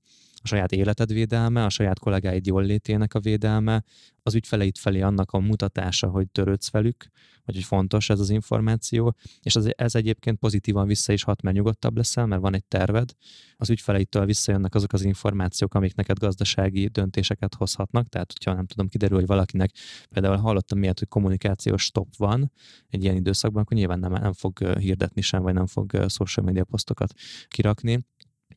[0.45, 2.67] a saját életed védelme, a saját kollégáid jól
[3.09, 3.85] a védelme,
[4.23, 7.07] az ügyfeleid felé annak a mutatása, hogy törődsz velük,
[7.45, 11.57] vagy hogy fontos ez az információ, és ez, ez egyébként pozitívan vissza is hat, mert
[11.57, 13.11] nyugodtabb leszel, mert van egy terved,
[13.57, 18.89] az ügyfeleitől visszajönnek azok az információk, amik neked gazdasági döntéseket hozhatnak, tehát hogyha nem tudom,
[18.89, 19.71] kiderül, hogy valakinek
[20.11, 22.53] például hallottam miért, hogy kommunikációs stop van
[22.89, 26.65] egy ilyen időszakban, akkor nyilván nem, nem fog hirdetni sem, vagy nem fog social media
[26.65, 27.13] posztokat
[27.49, 28.07] kirakni.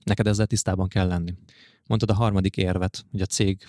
[0.04, 1.34] Neked ezzel tisztában kell lenni.
[1.88, 3.67] Mondtad a harmadik érvet, hogy a cég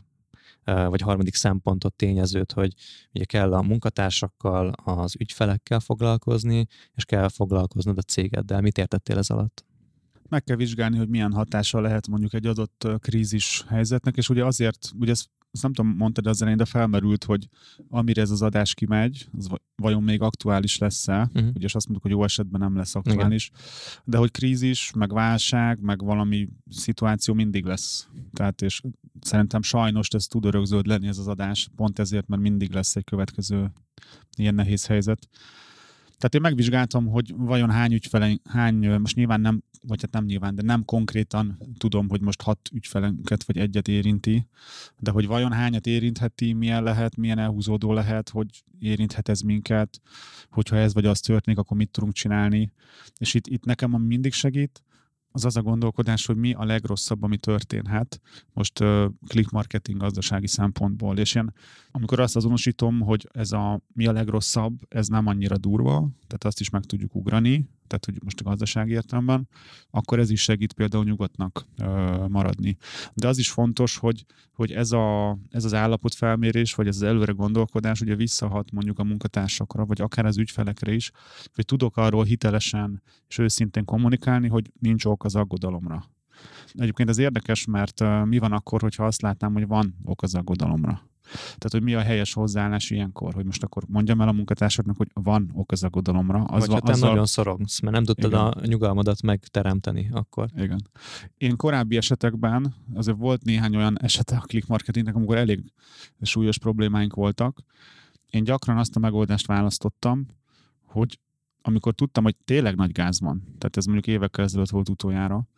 [0.65, 2.75] vagy harmadik szempontot, tényezőt, hogy
[3.13, 8.61] ugye kell a munkatársakkal, az ügyfelekkel foglalkozni, és kell foglalkoznod a cégeddel.
[8.61, 9.65] Mit értettél ez alatt?
[10.29, 14.91] Meg kell vizsgálni, hogy milyen hatása lehet mondjuk egy adott krízis helyzetnek, és ugye azért,
[14.99, 17.49] ugye ezt, ezt nem tudom, mondtad az elején, de felmerült, hogy
[17.89, 21.51] amire ez az adás kimegy, az vajon még aktuális lesz-e, uh-huh.
[21.55, 24.03] ugye azt mondjuk, hogy jó esetben nem lesz aktuális, Igen.
[24.05, 28.09] de hogy krízis, meg válság, meg valami szituáció mindig lesz.
[28.33, 28.81] Tehát és
[29.21, 33.05] szerintem sajnos ez tud örökzöld lenni ez az adás, pont ezért, mert mindig lesz egy
[33.05, 33.73] következő
[34.37, 35.29] ilyen nehéz helyzet.
[36.19, 40.55] Tehát én megvizsgáltam, hogy vajon hány ügyfele, hány, most nyilván nem, vagy hát nem nyilván,
[40.55, 44.47] de nem konkrétan tudom, hogy most hat ügyfelünket vagy egyet érinti,
[44.99, 50.01] de hogy vajon hányat érintheti, milyen lehet, milyen elhúzódó lehet, hogy érinthet ez minket,
[50.51, 52.73] hogyha ez vagy az történik, akkor mit tudunk csinálni.
[53.19, 54.83] És itt, itt nekem mindig segít,
[55.33, 58.21] az az a gondolkodás, hogy mi a legrosszabb, ami történhet
[58.53, 58.85] most
[59.27, 61.19] click marketing gazdasági szempontból.
[61.19, 61.53] És én,
[61.91, 66.61] amikor azt azonosítom, hogy ez a mi a legrosszabb, ez nem annyira durva, tehát azt
[66.61, 69.49] is meg tudjuk ugrani, tehát hogy most a gazdasági értelemben,
[69.91, 71.85] akkor ez is segít például nyugodtnak ö,
[72.29, 72.77] maradni.
[73.15, 77.33] De az is fontos, hogy, hogy ez, a, ez az állapotfelmérés, vagy ez az előre
[77.33, 81.11] gondolkodás ugye visszahat mondjuk a munkatársakra, vagy akár az ügyfelekre is,
[81.55, 86.05] hogy tudok arról hitelesen és őszintén kommunikálni, hogy nincs ok az aggodalomra.
[86.73, 91.03] Egyébként ez érdekes, mert mi van akkor, hogyha azt látnám, hogy van ok az aggodalomra.
[91.33, 95.09] Tehát, hogy mi a helyes hozzáállás ilyenkor, hogy most akkor mondjam el a munkatársaknak, hogy
[95.13, 96.43] van ok az aggodalomra.
[96.43, 97.09] Az Vagy va, ha te azzal...
[97.09, 98.41] nagyon szorongsz, mert nem tudtad Igen.
[98.41, 100.49] a nyugalmadat megteremteni akkor.
[100.57, 100.81] Igen.
[101.37, 105.73] Én korábbi esetekben, azért volt néhány olyan esete a click marketingnek, amikor elég
[106.21, 107.63] súlyos problémáink voltak.
[108.31, 110.27] Én gyakran azt a megoldást választottam,
[110.87, 111.19] hogy
[111.63, 115.49] amikor tudtam, hogy tényleg nagy gáz van, tehát ez mondjuk évekkel ezelőtt volt utoljára,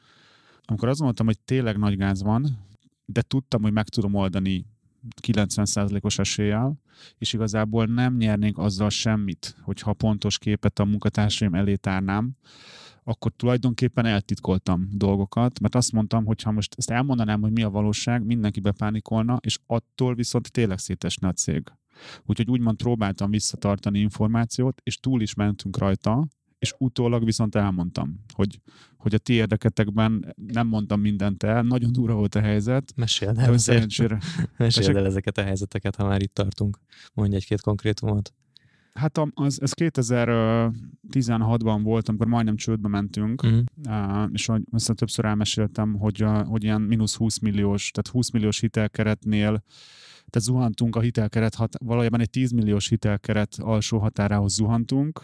[0.65, 2.59] amikor azt mondtam, hogy tényleg nagy gáz van,
[3.05, 4.67] de tudtam, hogy meg tudom oldani
[5.23, 6.81] 90%-os eséllyel,
[7.19, 12.37] és igazából nem nyernénk azzal semmit, hogyha pontos képet a munkatársaim elé tárnám,
[13.05, 17.71] akkor tulajdonképpen eltitkoltam dolgokat, mert azt mondtam, hogy ha most ezt elmondanám, hogy mi a
[17.71, 21.73] valóság, mindenki bepánikolna, és attól viszont tényleg szétesne a cég.
[22.27, 26.29] Úgyhogy úgymond próbáltam visszatartani információt, és túl is mentünk rajta,
[26.61, 28.61] és utólag viszont elmondtam, hogy,
[28.97, 32.93] hogy a ti érdeketekben nem mondtam mindent el, nagyon durva volt a helyzet.
[32.97, 34.19] Meséld el, szerencsére.
[34.57, 36.79] Meséld el ezeket a helyzeteket, ha már itt tartunk.
[37.15, 38.35] Mondj egy-két konkrétumot.
[38.93, 43.59] Hát az, ez 2016-ban volt, amikor majdnem csődbe mentünk, mm.
[44.33, 49.63] és hogy azt többször elmeséltem, hogy, hogy ilyen mínusz 20 milliós, tehát 20 milliós hitelkeretnél
[50.31, 55.23] tehát zuhantunk a hitelkeret, hat, valójában egy 10 milliós hitelkeret alsó határához zuhantunk,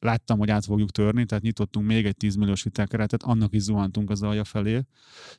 [0.00, 4.10] láttam, hogy át fogjuk törni, tehát nyitottunk még egy 10 milliós hitelkeretet, annak is zuhantunk
[4.10, 4.82] az alja felé,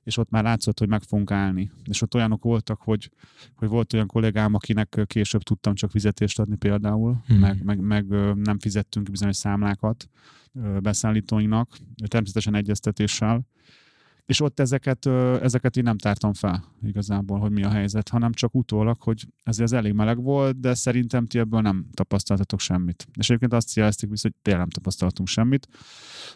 [0.03, 1.71] és ott már látszott, hogy meg fogunk állni.
[1.83, 3.09] És ott olyanok voltak, hogy,
[3.55, 7.37] hogy volt olyan kollégám, akinek később tudtam csak fizetést adni például, hmm.
[7.37, 10.09] meg, meg, meg nem fizettünk bizonyos számlákat
[10.79, 13.47] beszállítóinknak, természetesen egyeztetéssel,
[14.29, 15.05] és ott ezeket,
[15.41, 19.59] ezeket én nem tártam fel igazából, hogy mi a helyzet, hanem csak utólag, hogy ez,
[19.59, 23.07] ez elég meleg volt, de szerintem ti ebből nem tapasztaltatok semmit.
[23.13, 25.67] És egyébként azt jelezték vissza, hogy tényleg nem tapasztaltunk semmit.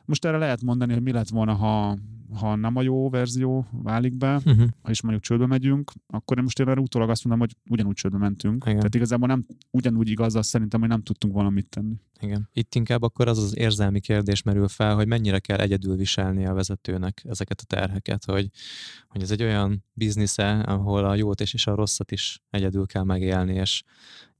[0.06, 1.97] Most erre lehet mondani, hogy mi lett volna, ha
[2.34, 4.67] ha nem a jó verzió válik be, uh-huh.
[4.82, 8.17] ha is mondjuk csődbe megyünk, akkor én most én utólag azt mondom, hogy ugyanúgy csődbe
[8.17, 8.63] mentünk.
[8.65, 8.77] Igen.
[8.77, 11.95] Tehát igazából nem ugyanúgy igaz az szerintem, hogy nem tudtunk valamit tenni.
[12.23, 12.49] Igen.
[12.53, 16.53] Itt inkább akkor az az érzelmi kérdés merül fel, hogy mennyire kell egyedül viselni a
[16.53, 18.49] vezetőnek ezeket a terheket, hogy,
[19.07, 23.03] hogy ez egy olyan biznisze, ahol a jót és, és a rosszat is egyedül kell
[23.03, 23.83] megélni, és,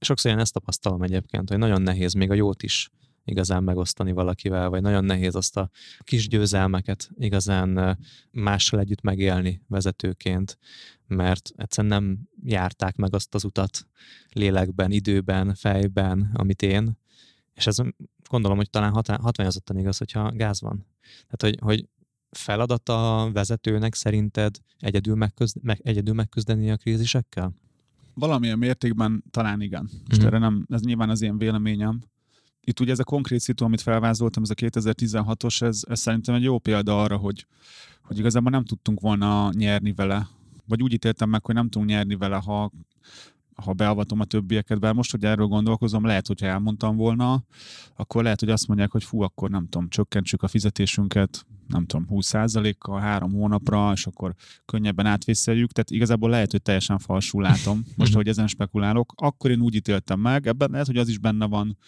[0.00, 2.90] sokszor én ezt tapasztalom egyébként, hogy nagyon nehéz még a jót is
[3.24, 5.70] igazán megosztani valakivel, vagy nagyon nehéz azt a
[6.00, 7.98] kis győzelmeket igazán
[8.30, 10.58] mással együtt megélni vezetőként,
[11.06, 13.86] mert egyszerűen nem járták meg azt az utat
[14.32, 16.98] lélekben, időben, fejben, amit én,
[17.54, 17.76] és ez
[18.28, 20.86] gondolom, hogy talán hatványozottan igaz, hogyha gáz van.
[21.02, 21.88] Tehát, hogy, hogy
[22.30, 27.52] feladata a vezetőnek szerinted egyedül, megküzd, meg, egyedül megküzdeni a krízisekkel?
[28.14, 29.82] Valamilyen mértékben talán igen.
[29.82, 30.26] Most mm-hmm.
[30.26, 32.02] erre nem, ez nyilván az én véleményem,
[32.64, 36.42] itt ugye ez a konkrét szitu, amit felvázoltam, ez a 2016-os, ez, ez szerintem egy
[36.42, 37.46] jó példa arra, hogy,
[38.02, 40.28] hogy igazából nem tudtunk volna nyerni vele.
[40.66, 42.70] Vagy úgy ítéltem meg, hogy nem tudunk nyerni vele, ha,
[43.54, 47.44] ha beavatom a többieket, bár most, hogy erről gondolkozom, lehet, hogyha elmondtam volna,
[47.96, 52.06] akkor lehet, hogy azt mondják, hogy fú, akkor nem tudom, csökkentsük a fizetésünket, nem tudom,
[52.10, 55.72] 20%-kal három hónapra, és akkor könnyebben átvészeljük.
[55.72, 59.12] Tehát igazából lehet, hogy teljesen falsul látom, most, hogy ezen spekulálok.
[59.16, 61.78] Akkor én úgy ítéltem meg, ebben lehet, hogy az is benne van,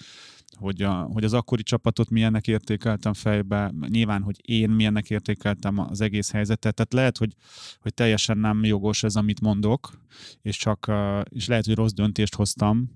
[0.59, 6.01] hogy, a, hogy az akkori csapatot milyennek értékeltem fejbe, nyilván, hogy én milyennek értékeltem az
[6.01, 7.35] egész helyzetet, tehát lehet, hogy,
[7.81, 10.01] hogy teljesen nem jogos ez, amit mondok,
[10.43, 10.93] és csak,
[11.29, 12.91] és lehet, hogy rossz döntést hoztam,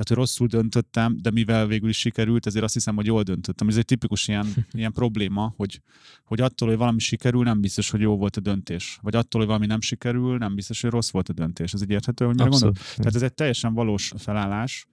[0.00, 3.68] tehát, hogy rosszul döntöttem, de mivel végül is sikerült, ezért azt hiszem, hogy jól döntöttem.
[3.68, 5.80] Ez egy tipikus ilyen, ilyen probléma, hogy,
[6.24, 8.98] hogy attól, hogy valami sikerül, nem biztos, hogy jó volt a döntés.
[9.02, 11.72] Vagy attól, hogy valami nem sikerül, nem biztos, hogy rossz volt a döntés.
[11.72, 12.76] Ez egy érthető, hogy mire gondolok?
[12.76, 14.86] Tehát ez egy teljesen valós felállás.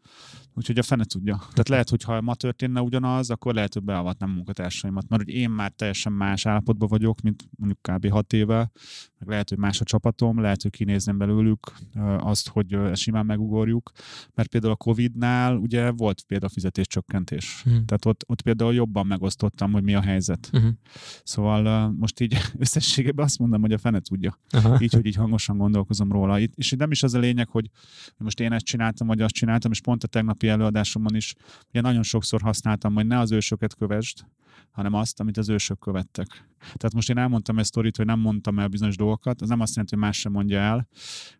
[0.57, 1.37] Úgyhogy a fene tudja.
[1.37, 5.09] Tehát lehet, hogy ha ma történne ugyanaz, akkor lehet, hogy beavatnám munkatársaimat.
[5.09, 8.09] Mert hogy én már teljesen más állapotban vagyok, mint mondjuk kb.
[8.09, 8.71] 6 éve,
[9.19, 11.73] meg lehet, hogy más a csapatom, lehet, hogy kinézném belőlük
[12.19, 13.91] azt, hogy simán megugorjuk.
[14.33, 17.61] Mert például a Covid-nál ugye volt például fizetéscsökkentés.
[17.63, 17.85] Hmm.
[17.85, 20.49] Tehát ott, ott például jobban megosztottam, hogy mi a helyzet.
[20.51, 20.79] Hmm.
[21.23, 24.39] Szóval most így összességében azt mondom, hogy a fene tudja.
[24.49, 24.77] Aha.
[24.81, 26.39] Így, hogy így hangosan gondolkozom róla.
[26.39, 27.69] És nem is az a lényeg, hogy
[28.17, 31.35] most én ezt csináltam, vagy azt csináltam, és pont a tegnapi tegnapi előadásomon is
[31.69, 34.25] ugye nagyon sokszor használtam, hogy ne az ősöket kövesd,
[34.71, 36.47] hanem azt, amit az ősök követtek.
[36.59, 39.75] Tehát most én elmondtam ezt sztorit, hogy nem mondtam el bizonyos dolgokat, az nem azt
[39.75, 40.87] jelenti, hogy más sem mondja el,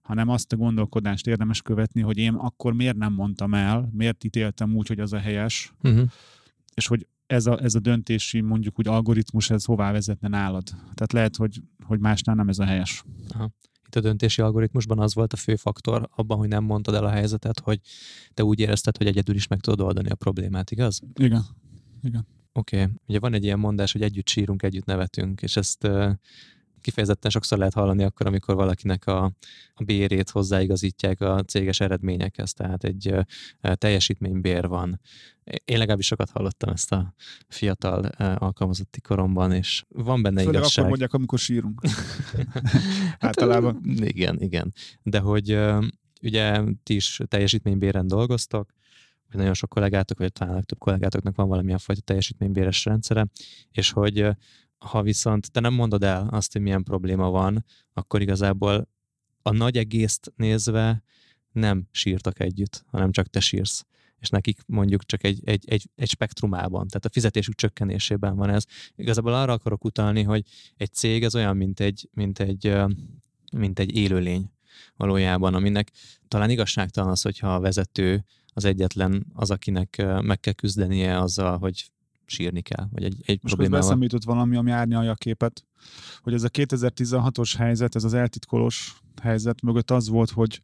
[0.01, 4.75] hanem azt a gondolkodást érdemes követni, hogy én akkor miért nem mondtam el, miért ítéltem
[4.75, 6.07] úgy, hogy az a helyes, uh-huh.
[6.73, 10.63] és hogy ez a, ez a döntési mondjuk úgy algoritmus, ez hová vezetne nálad.
[10.69, 13.03] Tehát lehet, hogy, hogy másnál nem ez a helyes.
[13.29, 13.51] Aha
[13.87, 17.09] itt a döntési algoritmusban az volt a fő faktor abban, hogy nem mondtad el a
[17.09, 17.79] helyzetet, hogy
[18.33, 21.01] te úgy érezted, hogy egyedül is meg tudod oldani a problémát, igaz?
[21.13, 21.43] Igen.
[22.01, 22.27] Igen.
[22.57, 22.81] Oké.
[22.81, 22.93] Okay.
[23.07, 25.87] Ugye van egy ilyen mondás, hogy együtt sírunk, együtt nevetünk, és ezt
[26.81, 29.23] kifejezetten sokszor lehet hallani akkor, amikor valakinek a,
[29.73, 33.13] a bérét hozzáigazítják a céges eredményekhez, tehát egy
[33.73, 35.01] teljesítménybér van.
[35.65, 37.13] Én legalábbis sokat hallottam ezt a
[37.47, 38.03] fiatal
[38.37, 40.77] alkalmazotti koromban, és van benne Főleg igazság.
[40.77, 41.81] akkor mondják, amikor sírunk.
[43.19, 43.81] Általában.
[43.95, 44.73] Igen, igen.
[45.03, 45.59] De hogy
[46.21, 48.76] ugye ti is teljesítménybéren dolgoztok,
[49.27, 53.27] vagy nagyon sok kollégátok, vagy talán több kollégátoknak van valamilyen fajta teljesítménybéres rendszere,
[53.71, 54.27] és hogy
[54.77, 58.89] ha viszont te nem mondod el azt, hogy milyen probléma van, akkor igazából
[59.41, 61.03] a nagy egészt nézve
[61.51, 63.85] nem sírtak együtt, hanem csak te sírsz
[64.19, 68.63] és nekik mondjuk csak egy, egy, egy, egy spektrumában, tehát a fizetésük csökkenésében van ez.
[68.95, 70.43] Igazából arra akarok utalni, hogy
[70.77, 72.75] egy cég ez olyan, mint egy, mint egy,
[73.51, 74.51] mint egy élőlény
[74.95, 75.91] valójában, aminek
[76.27, 78.25] talán igazságtalan az, hogyha a vezető
[78.57, 81.91] az egyetlen az, akinek meg kell küzdenie azzal, hogy
[82.25, 83.89] sírni kell, vagy egy, egy Most problémával.
[83.89, 85.65] Most jutott valami, ami árnyalja a képet,
[86.21, 90.61] hogy ez a 2016-os helyzet, ez az eltitkolós helyzet mögött az volt, hogy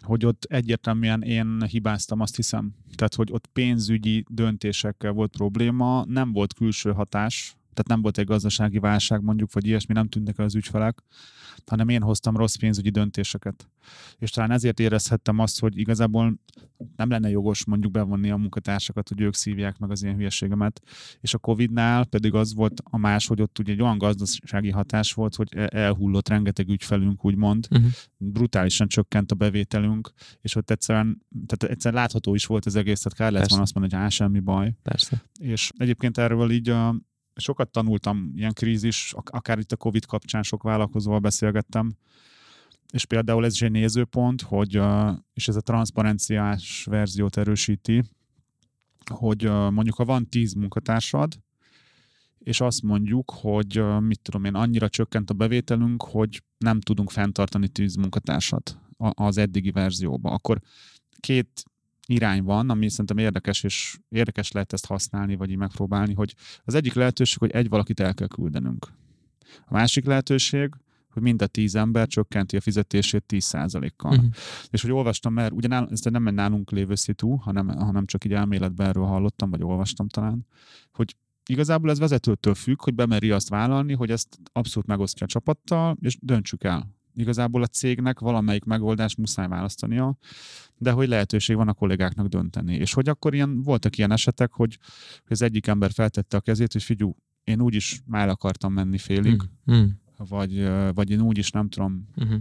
[0.00, 2.74] hogy ott egyértelműen én hibáztam, azt hiszem.
[2.94, 8.26] Tehát, hogy ott pénzügyi döntésekkel volt probléma, nem volt külső hatás, tehát nem volt egy
[8.26, 11.02] gazdasági válság mondjuk, vagy ilyesmi, nem tűntek el az ügyfelek,
[11.66, 13.70] hanem én hoztam rossz pénzügyi döntéseket.
[14.18, 16.38] És talán ezért érezhettem azt, hogy igazából
[16.96, 20.80] nem lenne jogos mondjuk bevonni a munkatársakat, hogy ők szívják meg az ilyen hülyeségemet.
[21.20, 25.12] És a Covid-nál pedig az volt a más, hogy ott ugye egy olyan gazdasági hatás
[25.12, 27.90] volt, hogy elhullott rengeteg ügyfelünk, úgymond, uh-huh.
[28.16, 33.18] brutálisan csökkent a bevételünk, és ott egyszerűen, tehát egyszerűen látható is volt az egész, tehát
[33.18, 34.74] kár lett volna azt mondani, hogy á, semmi baj.
[34.82, 35.24] Persze.
[35.38, 36.96] És egyébként erről így a,
[37.40, 41.96] sokat tanultam ilyen krízis, akár itt a Covid kapcsán sok vállalkozóval beszélgettem,
[42.92, 44.80] és például ez is egy nézőpont, hogy,
[45.32, 48.02] és ez a transzparenciás verziót erősíti,
[49.14, 51.38] hogy mondjuk ha van tíz munkatársad,
[52.38, 57.68] és azt mondjuk, hogy mit tudom én, annyira csökkent a bevételünk, hogy nem tudunk fenntartani
[57.68, 60.60] tíz munkatársat az eddigi verzióba, akkor
[61.20, 61.62] két
[62.10, 66.74] irány van, ami szerintem érdekes, és érdekes lehet ezt használni, vagy így megpróbálni, hogy az
[66.74, 68.86] egyik lehetőség, hogy egy valakit el kell küldenünk.
[69.66, 70.70] A másik lehetőség,
[71.12, 74.12] hogy mind a tíz ember csökkenti a fizetését 10%-kal.
[74.12, 74.30] Uh-huh.
[74.70, 78.32] És hogy olvastam, mert ugye nál, ez nem nálunk lévő szitu, hanem, hanem csak így
[78.32, 80.46] elméletben erről hallottam, vagy olvastam talán,
[80.92, 85.96] hogy igazából ez vezetőtől függ, hogy bemeri azt vállalni, hogy ezt abszolút megosztja a csapattal,
[86.00, 90.16] és döntsük el igazából a cégnek valamelyik megoldást muszáj választania,
[90.78, 92.74] de hogy lehetőség van a kollégáknak dönteni.
[92.74, 94.78] És hogy akkor ilyen, voltak ilyen esetek, hogy,
[95.22, 99.42] hogy az egyik ember feltette a kezét, hogy figyú, én úgyis már akartam menni félig,
[99.70, 99.74] mm.
[99.74, 99.84] Mm.
[100.16, 102.36] Vagy, vagy én úgyis nem tudom, mm-hmm.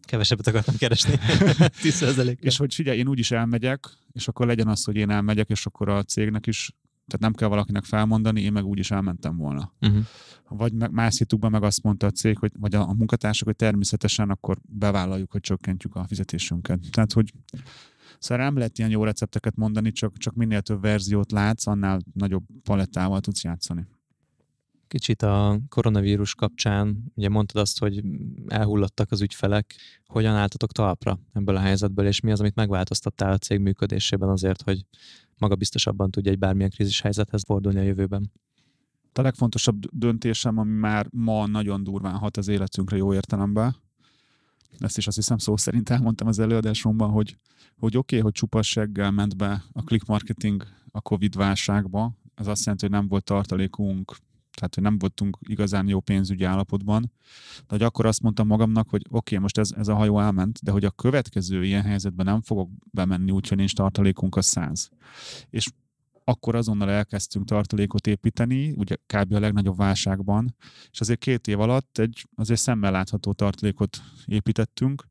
[0.00, 1.14] Kevesebbet akartam keresni.
[1.82, 5.66] 10 És hogy figyelj, én úgyis elmegyek, és akkor legyen az, hogy én elmegyek, és
[5.66, 6.72] akkor a cégnek is
[7.10, 9.72] tehát nem kell valakinek felmondani, én meg úgy is elmentem volna.
[9.80, 10.04] Uh-huh.
[10.48, 13.56] Vagy meg, más hitukban meg azt mondta a cég, hogy, vagy a, a munkatársak, hogy
[13.56, 16.80] természetesen akkor bevállaljuk, hogy csökkentjük a fizetésünket.
[16.90, 17.32] Tehát, hogy
[18.20, 22.44] Szóval nem lehet ilyen jó recepteket mondani, csak, csak minél több verziót látsz, annál nagyobb
[22.62, 23.86] palettával tudsz játszani.
[24.88, 28.02] Kicsit a koronavírus kapcsán, ugye mondtad azt, hogy
[28.46, 29.74] elhullottak az ügyfelek,
[30.06, 34.62] hogyan álltatok talpra ebből a helyzetből, és mi az, amit megváltoztattál a cég működésében azért,
[34.62, 34.84] hogy
[35.40, 38.32] magabiztosabban tudja egy bármilyen krízis helyzethez fordulni a jövőben.
[39.12, 43.76] A legfontosabb döntésem, ami már ma nagyon durván hat az életünkre jó értelemben,
[44.78, 47.36] ezt is azt hiszem szó szerint elmondtam az előadásomban, hogy,
[47.78, 52.64] hogy oké, okay, hogy csupasseggel ment be a click marketing a Covid válságba, ez azt
[52.64, 54.16] jelenti, hogy nem volt tartalékunk
[54.54, 57.12] tehát hogy nem voltunk igazán jó pénzügyi állapotban,
[57.58, 60.58] de hogy akkor azt mondtam magamnak, hogy oké, okay, most ez, ez a hajó elment,
[60.62, 64.90] de hogy a következő ilyen helyzetben nem fogok bemenni, úgyhogy nincs tartalékunk a száz.
[65.50, 65.68] És
[66.30, 69.32] akkor azonnal elkezdtünk tartalékot építeni, ugye kb.
[69.32, 70.56] a legnagyobb válságban,
[70.90, 75.04] és azért két év alatt egy azért szemmel látható tartalékot építettünk,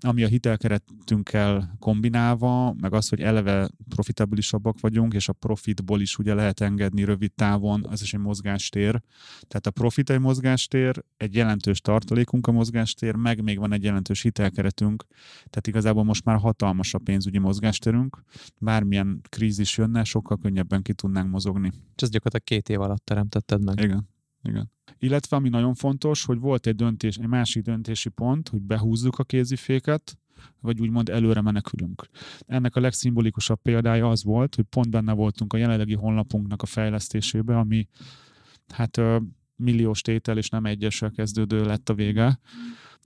[0.00, 6.34] ami a hitelkeretünkkel kombinálva, meg az, hogy eleve profitabilisabbak vagyunk, és a profitból is ugye
[6.34, 9.02] lehet engedni rövid távon, az is egy mozgástér.
[9.48, 14.22] Tehát a profit egy mozgástér, egy jelentős tartalékunk a mozgástér, meg még van egy jelentős
[14.22, 15.04] hitelkeretünk,
[15.50, 18.22] tehát igazából most már hatalmas a pénzügyi mozgásterünk.
[18.58, 21.72] Bármilyen krízis jönne, sokkal könnyebben ki tudnánk mozogni.
[21.96, 23.80] És ezt gyakorlatilag két év alatt teremtetted meg.
[23.80, 24.08] Igen.
[24.42, 24.70] Igen.
[24.98, 29.24] Illetve ami nagyon fontos, hogy volt egy döntés, egy másik döntési pont, hogy behúzzuk a
[29.24, 30.18] kéziféket,
[30.60, 32.06] vagy úgymond előre menekülünk.
[32.46, 37.58] Ennek a legszimbolikusabb példája az volt, hogy pont benne voltunk a jelenlegi honlapunknak a fejlesztésébe,
[37.58, 37.88] ami
[38.68, 39.00] hát
[39.56, 42.38] milliós tétel és nem egyesel kezdődő lett a vége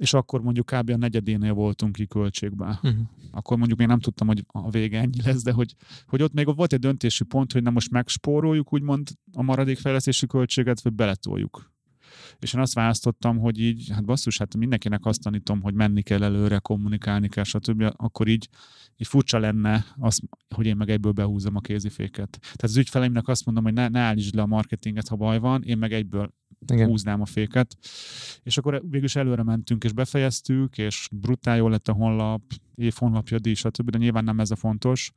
[0.01, 0.90] és akkor mondjuk kb.
[0.90, 2.68] a negyedénél voltunk ki költségben.
[2.68, 2.92] Uh-huh.
[3.30, 5.74] Akkor mondjuk még nem tudtam, hogy a vége ennyi lesz, de hogy,
[6.07, 10.26] hogy ott még volt egy döntési pont, hogy nem most megspóroljuk úgymond a maradék fejlesztési
[10.26, 11.69] költséget, vagy beletoljuk.
[12.38, 16.22] És én azt választottam, hogy így, hát basszus, hát mindenkinek azt tanítom, hogy menni kell
[16.22, 17.92] előre, kommunikálni kell, stb.
[17.96, 18.48] Akkor így,
[18.96, 20.20] így furcsa lenne az,
[20.54, 22.38] hogy én meg egyből behúzom a kéziféket.
[22.40, 25.62] Tehát az ügyfeleimnek azt mondom, hogy ne, ne állítsd le a marketinget, ha baj van,
[25.62, 26.34] én meg egyből
[26.66, 26.88] igen.
[26.88, 27.76] húznám a féket.
[28.42, 32.42] És akkor végül is előre mentünk, és befejeztük, és brutál jól lett a honlap,
[32.74, 33.90] év honlapja, díj, stb.
[33.90, 35.12] De nyilván nem ez a fontos.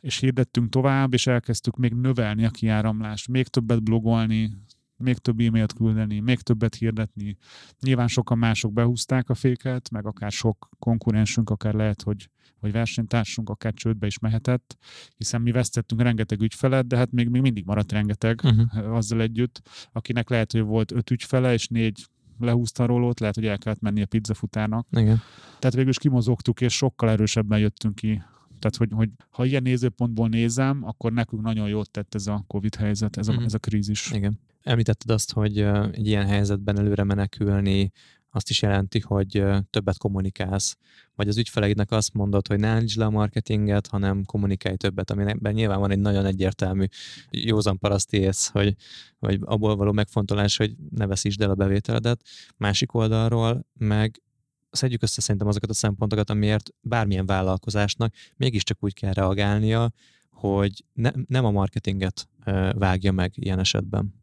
[0.00, 4.52] És hirdettünk tovább, és elkezdtük még növelni a kiáramlást, még többet blogolni,
[4.98, 7.36] még több e-mailt küldeni, még többet hirdetni.
[7.80, 12.28] Nyilván sokan mások behúzták a féket, meg akár sok konkurensünk, akár lehet, hogy
[12.60, 14.76] vagy versenytársunk akár csődbe is mehetett,
[15.16, 18.94] hiszen mi vesztettünk rengeteg ügyfelet, de hát még, még mindig maradt rengeteg uh-huh.
[18.96, 22.06] azzal együtt, akinek lehet, hogy volt öt ügyfele, és négy
[22.38, 24.86] lehúzta a rólót, lehet, hogy el kellett menni a pizzafutának.
[24.90, 25.20] Igen.
[25.58, 28.22] Tehát végül is kimozogtuk, és sokkal erősebben jöttünk ki
[28.58, 32.74] tehát, hogy, hogy ha ilyen nézőpontból nézem, akkor nekünk nagyon jót tett ez a Covid
[32.74, 33.44] helyzet, ez a, mm.
[33.44, 34.10] ez a krízis.
[34.10, 34.40] Igen.
[34.68, 35.58] Említetted azt, hogy
[35.92, 37.90] egy ilyen helyzetben előre menekülni,
[38.30, 40.76] azt is jelenti, hogy többet kommunikálsz,
[41.14, 45.52] vagy az ügyfeleidnek azt mondod, hogy ne állítsd le a marketinget, hanem kommunikálj többet, amiben
[45.52, 46.84] nyilván van egy nagyon egyértelmű
[47.30, 48.74] józan paraszti ész, hogy,
[49.18, 52.20] vagy abból való megfontolás, hogy ne veszítsd el a bevételedet.
[52.56, 54.22] Másik oldalról meg
[54.70, 59.90] szedjük össze szerintem azokat a szempontokat, amiért bármilyen vállalkozásnak mégiscsak úgy kell reagálnia,
[60.30, 62.28] hogy ne, nem a marketinget
[62.72, 64.17] vágja meg ilyen esetben.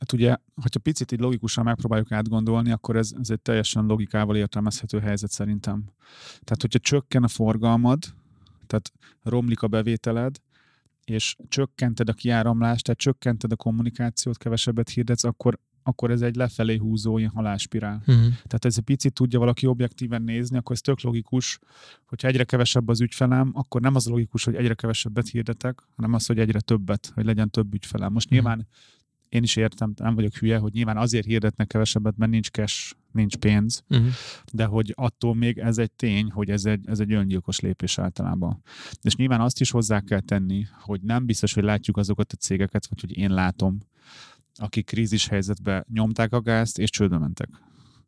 [0.00, 4.98] Hát ugye, hogyha picit így logikusan megpróbáljuk átgondolni, akkor ez, ez egy teljesen logikával értelmezhető
[4.98, 5.84] helyzet szerintem.
[6.40, 7.98] Tehát, hogyha csökken a forgalmad,
[8.66, 8.92] tehát
[9.22, 10.36] romlik a bevételed,
[11.04, 16.76] és csökkented a kiáramlást, tehát csökkented a kommunikációt, kevesebbet hirdetsz, akkor akkor ez egy lefelé
[16.76, 18.02] húzó ilyen haláspirál.
[18.06, 18.24] Uh-huh.
[18.24, 21.58] Tehát ez egy picit tudja valaki objektíven nézni, akkor ez tök logikus,
[22.06, 26.26] hogyha egyre kevesebb az ügyfelem, akkor nem az logikus, hogy egyre kevesebbet hirdetek, hanem az,
[26.26, 28.12] hogy egyre többet, hogy legyen több ügyfelem.
[28.12, 28.40] Most uh-huh.
[28.40, 28.68] nyilván
[29.30, 33.36] én is értem, nem vagyok hülye, hogy nyilván azért hirdetnek kevesebbet, mert nincs cash, nincs
[33.36, 34.06] pénz, uh-huh.
[34.52, 38.62] de hogy attól még ez egy tény, hogy ez egy, ez egy öngyilkos lépés általában.
[39.02, 42.86] És nyilván azt is hozzá kell tenni, hogy nem biztos, hogy látjuk azokat a cégeket,
[42.88, 43.78] vagy hogy én látom,
[44.54, 47.48] akik krízis helyzetben nyomták a gázt, és csődbe mentek.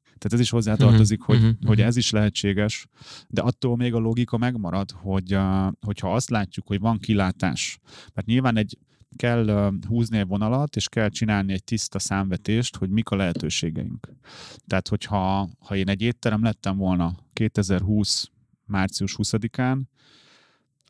[0.02, 2.86] Tehát ez is hozzátartozik, uh-huh, hogy, uh-huh, hogy ez is lehetséges,
[3.28, 5.38] de attól még a logika megmarad, hogy
[5.80, 7.78] hogyha azt látjuk, hogy van kilátás,
[8.14, 8.78] mert nyilván egy
[9.16, 14.08] kell húzni egy vonalat, és kell csinálni egy tiszta számvetést, hogy mik a lehetőségeink.
[14.66, 18.30] Tehát, hogyha ha én egy étterem lettem volna 2020
[18.66, 19.80] március 20-án,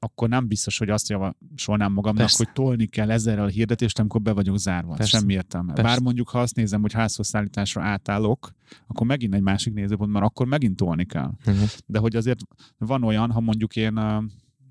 [0.02, 2.44] akkor nem biztos, hogy azt javasolnám magamnak, Persze.
[2.44, 4.94] hogy tolni kell ezerrel a hirdetést, amikor be vagyok zárva.
[4.94, 5.18] Persze.
[5.18, 5.72] Semmi értelme.
[5.72, 5.90] Persze.
[5.90, 8.52] Bár mondjuk, ha azt nézem, hogy házhoz szállításra átállok,
[8.86, 11.30] akkor megint egy másik nézőpont, mert akkor megint tolni kell.
[11.46, 11.68] Uh-huh.
[11.86, 12.40] De hogy azért
[12.78, 13.96] van olyan, ha mondjuk én,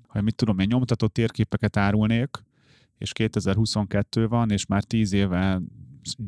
[0.06, 2.44] ha mit tudom, én nyomtatott térképeket árulnék,
[3.02, 5.60] és 2022 van, és már 10 éve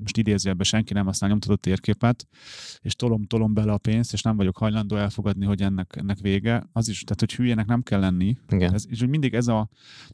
[0.01, 2.27] most idézőjelben senki nem használ nyomtatott térképet,
[2.81, 6.89] és tolom-tolom bele a pénzt, és nem vagyok hajlandó elfogadni, hogy ennek, ennek vége, az
[6.89, 8.37] is, tehát hogy hülyének nem kell lenni.
[8.49, 8.75] Igen.
[8.75, 9.69] Ez, és hogy mindig ez a,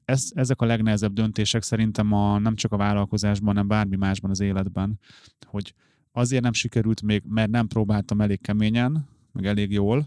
[0.05, 4.41] ez, ezek a legnehezebb döntések szerintem a, nem csak a vállalkozásban, hanem bármi másban az
[4.41, 4.99] életben,
[5.47, 5.75] hogy
[6.13, 10.07] azért nem sikerült még, mert nem próbáltam elég keményen, meg elég jól,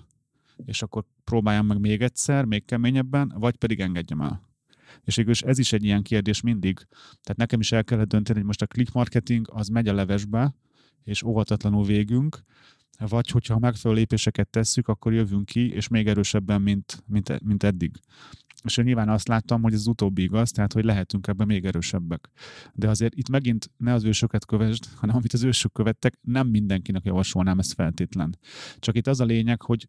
[0.65, 4.52] és akkor próbáljam meg még egyszer, még keményebben, vagy pedig engedjem el.
[5.03, 6.87] És végül ez is egy ilyen kérdés mindig.
[6.99, 10.55] Tehát nekem is el kellett dönteni, hogy most a click marketing az megy a levesbe,
[11.03, 12.43] és óhatatlanul végünk,
[12.97, 17.91] vagy hogyha megfelelő lépéseket tesszük, akkor jövünk ki, és még erősebben, mint, mint, mint eddig.
[18.63, 22.29] És én nyilván azt láttam, hogy ez utóbbi igaz, tehát hogy lehetünk ebben még erősebbek.
[22.73, 27.05] De azért itt megint ne az ősöket kövesd, hanem amit az ősök követtek, nem mindenkinek
[27.05, 28.37] javasolnám ezt feltétlen.
[28.79, 29.87] Csak itt az a lényeg, hogy,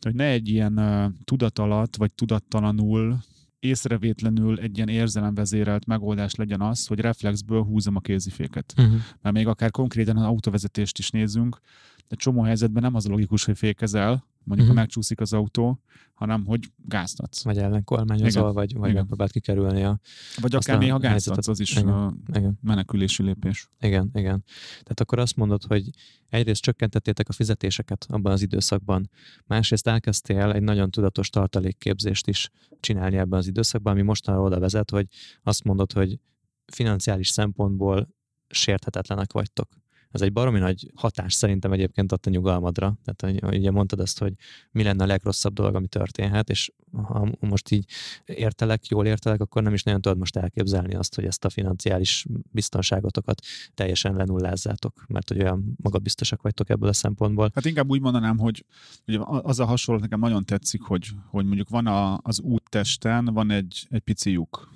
[0.00, 3.18] hogy ne egy ilyen uh, tudat alatt, vagy tudattalanul
[3.66, 8.74] észrevétlenül egy ilyen érzelemvezérelt megoldás legyen az, hogy reflexből húzom a kéziféket.
[8.76, 8.94] Uh-huh.
[9.22, 11.60] Mert még akár konkrétan az autóvezetést is nézzünk,
[12.08, 14.68] de csomó helyzetben nem az a logikus, hogy fékezel, mondjuk uh-huh.
[14.68, 15.80] ha megcsúszik az autó,
[16.14, 17.42] hanem hogy gáztatsz.
[17.42, 19.98] Vagy ellenkormányozol, vagy, vagy megpróbált kikerülni a...
[20.40, 21.88] Vagy akár néha gáztatsz, az is igen.
[21.88, 22.58] a igen.
[22.62, 23.68] menekülési lépés.
[23.80, 24.44] Igen, igen.
[24.68, 25.90] Tehát akkor azt mondod, hogy
[26.28, 29.10] egyrészt csökkentettétek a fizetéseket abban az időszakban,
[29.46, 34.90] másrészt elkezdtél egy nagyon tudatos tartalékképzést is csinálni ebben az időszakban, ami mostanra oda vezet,
[34.90, 35.06] hogy
[35.42, 36.18] azt mondod, hogy
[36.66, 38.14] financiális szempontból
[38.48, 39.68] sérthetetlenek vagytok
[40.10, 42.98] ez egy baromi nagy hatás szerintem egyébként adta nyugalmadra.
[43.04, 44.32] Tehát hogy ugye mondtad ezt, hogy
[44.70, 47.84] mi lenne a legrosszabb dolog, ami történhet, és ha most így
[48.24, 52.26] értelek, jól értelek, akkor nem is nagyon tudod most elképzelni azt, hogy ezt a financiális
[52.50, 53.40] biztonságotokat
[53.74, 57.50] teljesen lenullázzátok, mert hogy olyan magabiztosak vagytok ebből a szempontból.
[57.54, 58.64] Hát inkább úgy mondanám, hogy
[59.06, 63.50] ugye az a hasonló nekem nagyon tetszik, hogy, hogy mondjuk van a, az úttesten, van
[63.50, 64.70] egy, egy pici lyuk,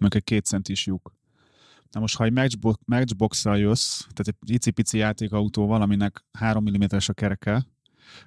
[0.00, 1.18] meg egy két centis lyuk
[1.90, 7.12] Na most, ha egy matchbox, matchbox-szal jössz, tehát egy icipici játékautó valaminek 3 mm-es a
[7.12, 7.66] kereke,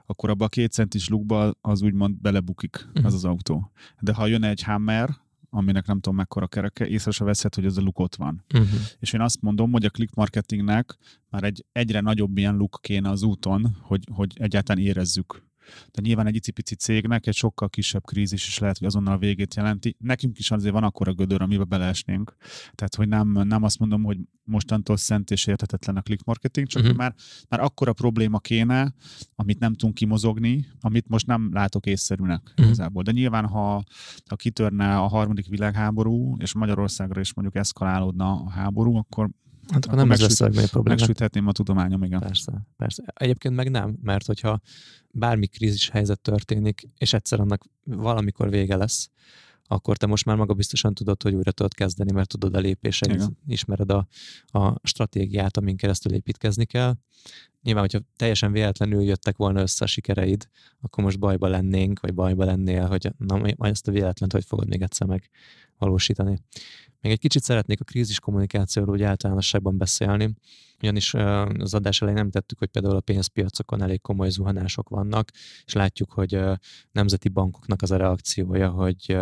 [0.05, 3.05] akkor abba a két centis lukba az úgymond belebukik uh-huh.
[3.05, 3.71] az az autó.
[3.99, 5.09] De ha jön egy Hammer,
[5.49, 8.43] aminek nem tudom mekkora kereke, észre se veszed, hogy ez a luk ott van.
[8.53, 8.79] Uh-huh.
[8.99, 10.97] És én azt mondom, hogy a click marketingnek
[11.29, 15.43] már egy egyre nagyobb ilyen luk kéne az úton, hogy, hogy egyáltalán érezzük
[15.91, 19.55] de nyilván egy icipici cégnek egy sokkal kisebb krízis is lehet, hogy azonnal a végét
[19.55, 19.95] jelenti.
[19.99, 22.35] Nekünk is azért van akkora gödör, amiben beleesnénk.
[22.75, 26.81] Tehát, hogy nem, nem azt mondom, hogy mostantól szent és értetetlen a click marketing, csak
[26.81, 26.97] uh-huh.
[26.97, 27.15] már,
[27.49, 28.93] már akkora probléma kéne,
[29.35, 32.65] amit nem tudunk kimozogni, amit most nem látok észszerűnek uh-huh.
[32.65, 33.03] igazából.
[33.03, 33.83] De nyilván, ha,
[34.29, 39.29] ha kitörne a harmadik világháború, és Magyarországra is mondjuk eszkalálódna a háború, akkor
[39.71, 40.83] Hát akkor nem ez lesz a probléma.
[40.83, 42.19] Megsüthetném a tudományom, igen.
[42.19, 43.03] Persze, persze.
[43.13, 44.61] Egyébként meg nem, mert hogyha
[45.11, 49.09] bármi krízis helyzet történik, és egyszer annak valamikor vége lesz,
[49.67, 53.23] akkor te most már maga biztosan tudod, hogy újra tudod kezdeni, mert tudod a lépéseit,
[53.47, 54.07] ismered a,
[54.45, 56.95] a stratégiát, amin keresztül építkezni kell.
[57.61, 60.47] Nyilván, hogyha teljesen véletlenül jöttek volna össze a sikereid,
[60.81, 64.67] akkor most bajba lennénk, vagy bajba lennél, hogy na, majd ezt a véletlent hogy fogod
[64.67, 66.41] még egyszer megvalósítani.
[67.03, 70.33] Még egy kicsit szeretnék a krízis kommunikációról úgy általánosságban beszélni,
[70.81, 71.13] ugyanis
[71.57, 75.31] az adás elején nem tettük, hogy például a pénzpiacokon elég komoly zuhanások vannak,
[75.65, 76.39] és látjuk, hogy
[76.91, 79.17] nemzeti bankoknak az a reakciója, hogy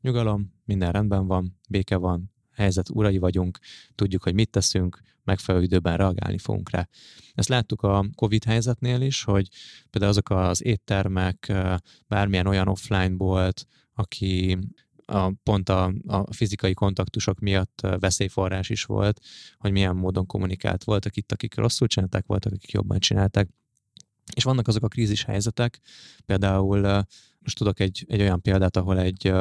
[0.00, 3.58] nyugalom, minden rendben van, béke van, helyzet urai vagyunk,
[3.94, 6.88] tudjuk, hogy mit teszünk, megfelelő időben reagálni fogunk rá.
[7.34, 9.48] Ezt láttuk a COVID helyzetnél is, hogy
[9.90, 11.52] például azok az éttermek,
[12.08, 14.58] bármilyen olyan offline volt, aki
[15.12, 19.20] a, pont a, a fizikai kontaktusok miatt veszélyforrás is volt,
[19.56, 20.84] hogy milyen módon kommunikált.
[20.84, 23.48] Voltak itt, akik rosszul csinálták, voltak, akik jobban csinálták.
[24.34, 25.80] És vannak azok a krízis helyzetek,
[26.26, 27.04] például
[27.38, 29.32] most tudok egy, egy olyan példát, ahol egy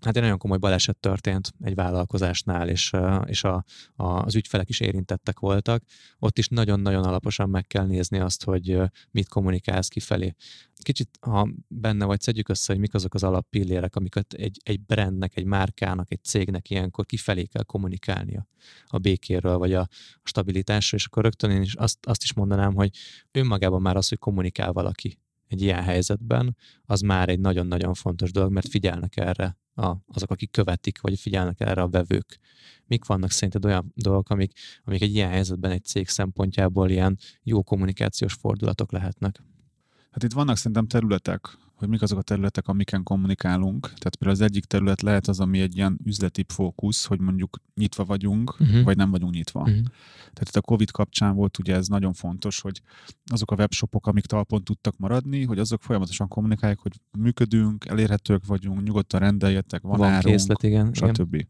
[0.00, 2.92] hát egy nagyon komoly baleset történt egy vállalkozásnál, és,
[3.24, 3.64] és a,
[3.96, 5.82] a, az ügyfelek is érintettek voltak.
[6.18, 8.78] Ott is nagyon-nagyon alaposan meg kell nézni azt, hogy
[9.10, 10.34] mit kommunikálsz kifelé.
[10.82, 15.36] Kicsit, ha benne vagy, szedjük össze, hogy mik azok az alappillérek, amiket egy, egy brandnek,
[15.36, 18.46] egy márkának, egy cégnek ilyenkor kifelé kell kommunikálnia
[18.86, 19.88] a békéről, vagy a, a
[20.22, 22.90] stabilitásról, és akkor rögtön én is azt, azt is mondanám, hogy
[23.30, 25.18] önmagában már az, hogy kommunikál valaki
[25.48, 30.50] egy ilyen helyzetben, az már egy nagyon-nagyon fontos dolog, mert figyelnek erre a, azok, akik
[30.50, 32.38] követik, vagy figyelnek erre a vevők.
[32.86, 34.52] Mik vannak szerinted olyan dolgok, amik,
[34.84, 39.42] amik egy ilyen helyzetben egy cég szempontjából ilyen jó kommunikációs fordulatok lehetnek?
[40.10, 43.80] Hát itt vannak szerintem területek, hogy mik azok a területek, amiken kommunikálunk.
[43.80, 48.04] Tehát például az egyik terület lehet az, ami egy ilyen üzleti fókusz, hogy mondjuk nyitva
[48.04, 48.82] vagyunk, uh-huh.
[48.82, 49.60] vagy nem vagyunk nyitva.
[49.60, 49.76] Uh-huh.
[50.32, 52.82] Tehát itt a COVID kapcsán volt ugye ez nagyon fontos, hogy
[53.26, 58.82] azok a webshopok, amik talpon tudtak maradni, hogy azok folyamatosan kommunikálják, hogy működünk, elérhetők vagyunk,
[58.82, 61.34] nyugodtan rendeljetek, van, van árunk, készlet, igen, stb.
[61.34, 61.48] Igen.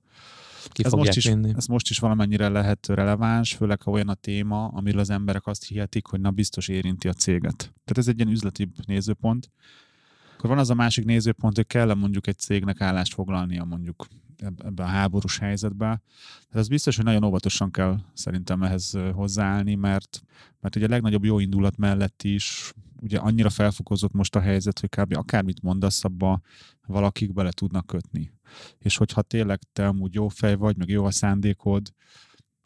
[0.72, 1.26] Ki ez most, is,
[1.56, 5.64] ez most is valamennyire lehet releváns, főleg ha olyan a téma, amiről az emberek azt
[5.64, 7.56] hihetik, hogy na biztos érinti a céget.
[7.56, 9.50] Tehát ez egy ilyen üzleti nézőpont.
[10.38, 14.82] Akkor van az a másik nézőpont, hogy kell mondjuk egy cégnek állást foglalnia mondjuk ebbe
[14.82, 15.86] a háborús helyzetbe.
[15.86, 20.22] Tehát ez biztos, hogy nagyon óvatosan kell szerintem ehhez hozzáállni, mert,
[20.60, 24.88] mert ugye a legnagyobb jó indulat mellett is ugye annyira felfokozott most a helyzet, hogy
[24.88, 25.16] kb.
[25.16, 26.40] akármit mondasz, abba
[26.86, 28.32] valakik bele tudnak kötni.
[28.78, 31.92] És hogyha tényleg te amúgy jó fej vagy, meg jó a szándékod,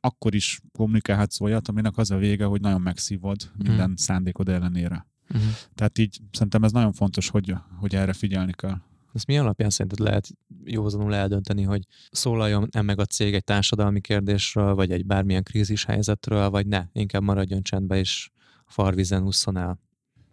[0.01, 3.95] akkor is kommunikálhatsz olyat, aminek az a vége, hogy nagyon megszívod minden mm.
[3.95, 5.07] szándékod ellenére.
[5.35, 5.51] Uh-huh.
[5.75, 8.77] Tehát így szerintem ez nagyon fontos, hogy, hogy erre figyelni kell.
[9.13, 10.29] Ezt mi alapján szerinted lehet
[10.65, 16.51] józanul eldönteni, hogy szólaljon-e meg a cég egy társadalmi kérdésről, vagy egy bármilyen krízis helyzetről,
[16.51, 18.31] vagy ne, inkább maradjon csendbe és
[18.67, 19.81] farvizen ússzon el?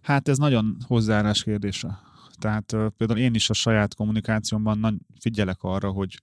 [0.01, 1.99] Hát ez nagyon hozzáállás kérdése.
[2.39, 6.21] Tehát uh, például én is a saját kommunikációmban nagy, figyelek arra, hogy,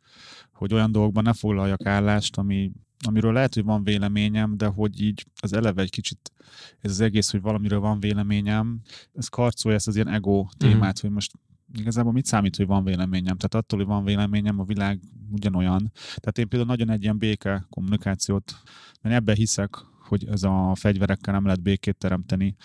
[0.53, 2.73] hogy olyan dolgokban ne foglaljak állást, ami
[3.07, 6.33] amiről lehet, hogy van véleményem, de hogy így az eleve egy kicsit
[6.81, 8.81] ez az egész, hogy valamiről van véleményem,
[9.15, 11.01] ez karcolja ezt az ilyen ego témát, mm.
[11.01, 11.33] hogy most
[11.75, 13.37] igazából mit számít, hogy van véleményem?
[13.37, 15.93] Tehát attól, hogy van véleményem, a világ ugyanolyan.
[15.95, 18.55] Tehát én például nagyon egy ilyen béke kommunikációt,
[19.01, 19.77] mert ebbe hiszek,
[20.07, 22.57] hogy ez a fegyverekkel nem lehet békét teremteni.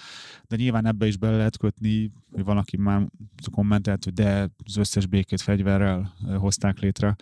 [0.47, 3.07] De nyilván ebbe is bele lehet kötni, hogy valaki már
[3.51, 7.15] kommentelt, hogy de az összes békét fegyverrel hozták létre.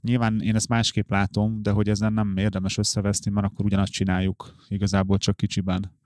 [0.00, 4.54] Nyilván én ezt másképp látom, de hogy ezen nem érdemes összeveszni, mert akkor ugyanazt csináljuk,
[4.68, 5.98] igazából csak kicsiben.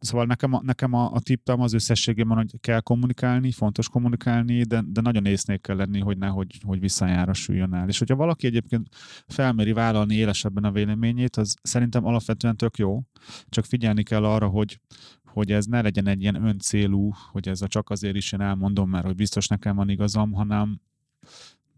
[0.00, 5.00] Szóval nekem nekem a, a tippem az összességében, hogy kell kommunikálni, fontos kommunikálni, de, de
[5.00, 7.88] nagyon észnék kell lenni, hogy nehogy hogy visszajára süljön el.
[7.88, 8.88] És hogyha valaki egyébként
[9.26, 13.02] felmeri vállalni élesebben a véleményét, az szerintem alapvetően tök jó,
[13.48, 14.80] csak figyelni kell arra, hogy,
[15.24, 18.90] hogy ez ne legyen egy ilyen öncélú, hogy ez a csak azért is én elmondom,
[18.90, 20.80] mert hogy biztos nekem van igazam, hanem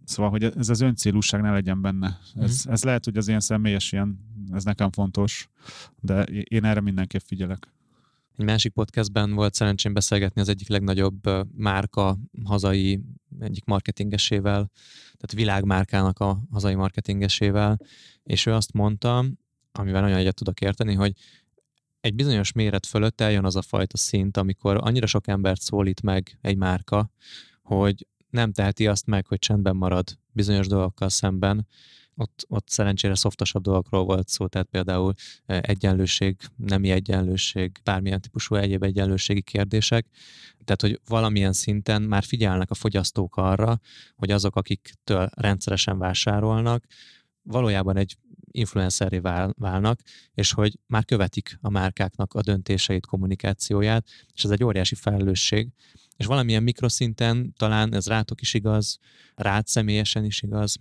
[0.07, 2.19] Szóval, hogy ez az öncélúság ne legyen benne.
[2.35, 2.73] Ez, mm.
[2.73, 4.19] ez lehet, hogy az ilyen személyes ilyen,
[4.53, 5.49] ez nekem fontos,
[6.01, 7.69] de én erre mindenképp figyelek.
[8.37, 11.21] Egy másik podcastben volt szerencsém beszélgetni az egyik legnagyobb
[11.57, 13.01] márka hazai
[13.41, 14.71] egyik marketingesével,
[15.03, 17.79] tehát világmárkának a hazai marketingesével,
[18.23, 19.25] és ő azt mondta,
[19.73, 21.13] amivel nagyon egyet tudok érteni, hogy
[22.01, 26.39] egy bizonyos méret fölött eljön az a fajta szint, amikor annyira sok embert szólít meg
[26.41, 27.11] egy márka,
[27.63, 31.67] hogy nem teheti azt meg, hogy csendben marad bizonyos dolgokkal szemben,
[32.19, 35.15] ott, ott szerencsére szoftosabb dolgokról volt szó, tehát például
[35.47, 40.07] e, egyenlőség, nemi egyenlőség, bármilyen típusú egyéb egyenlőségi kérdések.
[40.65, 43.81] Tehát, hogy valamilyen szinten már figyelnek a fogyasztók arra,
[44.17, 46.85] hogy azok, akiktől rendszeresen vásárolnak,
[47.43, 48.17] valójában egy
[48.51, 49.19] influencerré
[49.57, 50.01] válnak,
[50.35, 55.69] és hogy már követik a márkáknak a döntéseit, kommunikációját, és ez egy óriási felelősség,
[56.17, 58.99] és valamilyen mikroszinten talán ez rátok is igaz,
[59.35, 60.77] rád személyesen is igaz,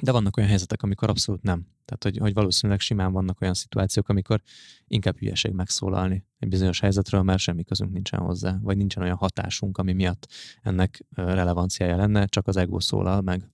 [0.00, 1.66] de vannak olyan helyzetek, amikor abszolút nem.
[1.84, 4.42] Tehát, hogy, hogy valószínűleg simán vannak olyan szituációk, amikor
[4.86, 9.78] inkább hülyeség megszólalni egy bizonyos helyzetről, mert semmi közünk nincsen hozzá, vagy nincsen olyan hatásunk,
[9.78, 10.28] ami miatt
[10.62, 13.50] ennek relevanciája lenne, csak az ego szólal meg.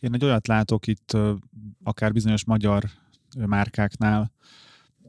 [0.00, 1.16] Én egy olyat látok itt,
[1.82, 2.84] akár bizonyos magyar
[3.36, 4.32] márkáknál,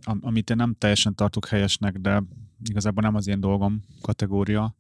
[0.04, 2.24] amit én nem teljesen tartok helyesnek, de
[2.70, 4.76] igazából nem az én dolgom kategória,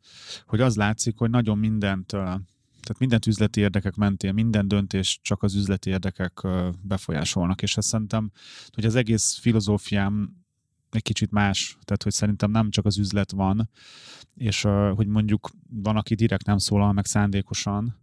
[0.45, 2.15] hogy az látszik, hogy nagyon mindent
[2.81, 6.47] tehát mindent üzleti érdekek mentén, minden döntés csak az üzleti érdekek
[6.81, 8.31] befolyásolnak, és azt szerintem,
[8.73, 10.35] hogy az egész filozófiám
[10.91, 13.69] egy kicsit más, tehát hogy szerintem nem csak az üzlet van,
[14.35, 14.61] és
[14.95, 18.00] hogy mondjuk van, aki direkt nem szólal meg szándékosan,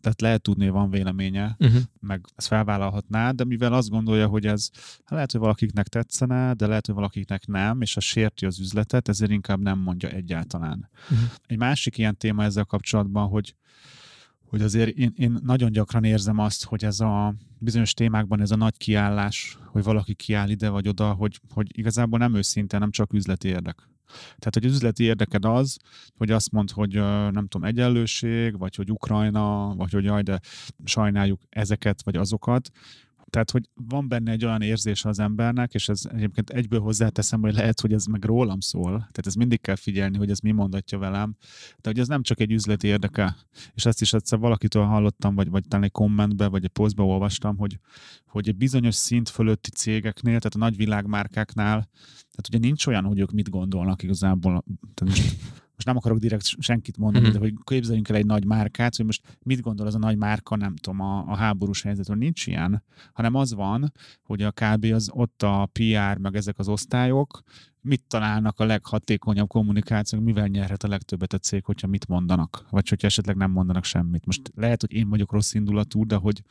[0.00, 1.80] tehát lehet tudni, hogy van véleménye, uh-huh.
[2.00, 6.66] meg ezt felvállalhatná, de mivel azt gondolja, hogy ez hát lehet, hogy valakiknek tetszene, de
[6.66, 10.88] lehet, hogy valakiknek nem, és a sérti az üzletet, ezért inkább nem mondja egyáltalán.
[11.02, 11.28] Uh-huh.
[11.46, 13.54] Egy másik ilyen téma ezzel kapcsolatban, hogy
[14.50, 18.56] hogy azért én, én nagyon gyakran érzem azt, hogy ez a bizonyos témákban ez a
[18.56, 23.12] nagy kiállás, hogy valaki kiáll ide vagy oda, hogy, hogy igazából nem őszinte, nem csak
[23.12, 23.88] üzleti érdek.
[24.12, 25.76] Tehát, hogy üzleti érdeked az,
[26.16, 26.92] hogy azt mond, hogy
[27.32, 30.40] nem tudom, egyenlőség, vagy hogy Ukrajna, vagy hogy jaj, de
[30.84, 32.70] sajnáljuk ezeket, vagy azokat,
[33.30, 37.54] tehát, hogy van benne egy olyan érzés az embernek, és ez egyébként egyből hozzáteszem, hogy
[37.54, 38.90] lehet, hogy ez meg rólam szól.
[38.90, 41.36] Tehát ez mindig kell figyelni, hogy ez mi mondatja velem.
[41.80, 43.36] De hogy ez nem csak egy üzleti érdeke.
[43.74, 47.56] És ezt is egyszer valakitől hallottam, vagy, vagy talán egy kommentbe, vagy egy posztba olvastam,
[47.56, 47.78] hogy,
[48.26, 51.88] hogy egy bizonyos szint fölötti cégeknél, tehát a nagy világmárkáknál,
[52.30, 54.64] tehát ugye nincs olyan, hogy ők mit gondolnak igazából.
[54.94, 55.18] Tehát
[55.80, 57.40] most nem akarok direkt senkit mondani, uh-huh.
[57.40, 60.56] de hogy képzeljünk el egy nagy márkát, hogy most mit gondol az a nagy márka,
[60.56, 62.16] nem tudom, a, a háborús helyzetről.
[62.16, 66.68] Nincs ilyen, hanem az van, hogy a KB az ott a PR, meg ezek az
[66.68, 67.42] osztályok,
[67.80, 72.88] mit találnak a leghatékonyabb kommunikációk, mivel nyerhet a legtöbbet a cég, hogyha mit mondanak, vagy
[72.88, 74.26] hogyha esetleg nem mondanak semmit.
[74.26, 76.42] Most lehet, hogy én vagyok rossz indulatú, de hogy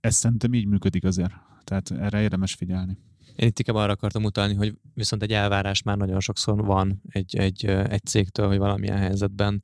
[0.00, 1.32] ez szerintem így működik azért.
[1.64, 2.98] Tehát erre érdemes figyelni.
[3.36, 7.36] Én itt inkább arra akartam utalni, hogy viszont egy elvárás már nagyon sokszor van egy,
[7.36, 9.62] egy, egy cégtől, hogy valamilyen helyzetben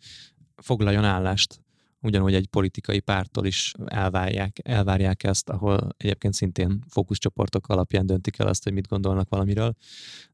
[0.57, 1.61] foglaljon állást
[2.07, 8.47] ugyanúgy egy politikai pártól is elvárják, elvárják ezt, ahol egyébként szintén fókuszcsoportok alapján döntik el
[8.47, 9.75] azt, hogy mit gondolnak valamiről,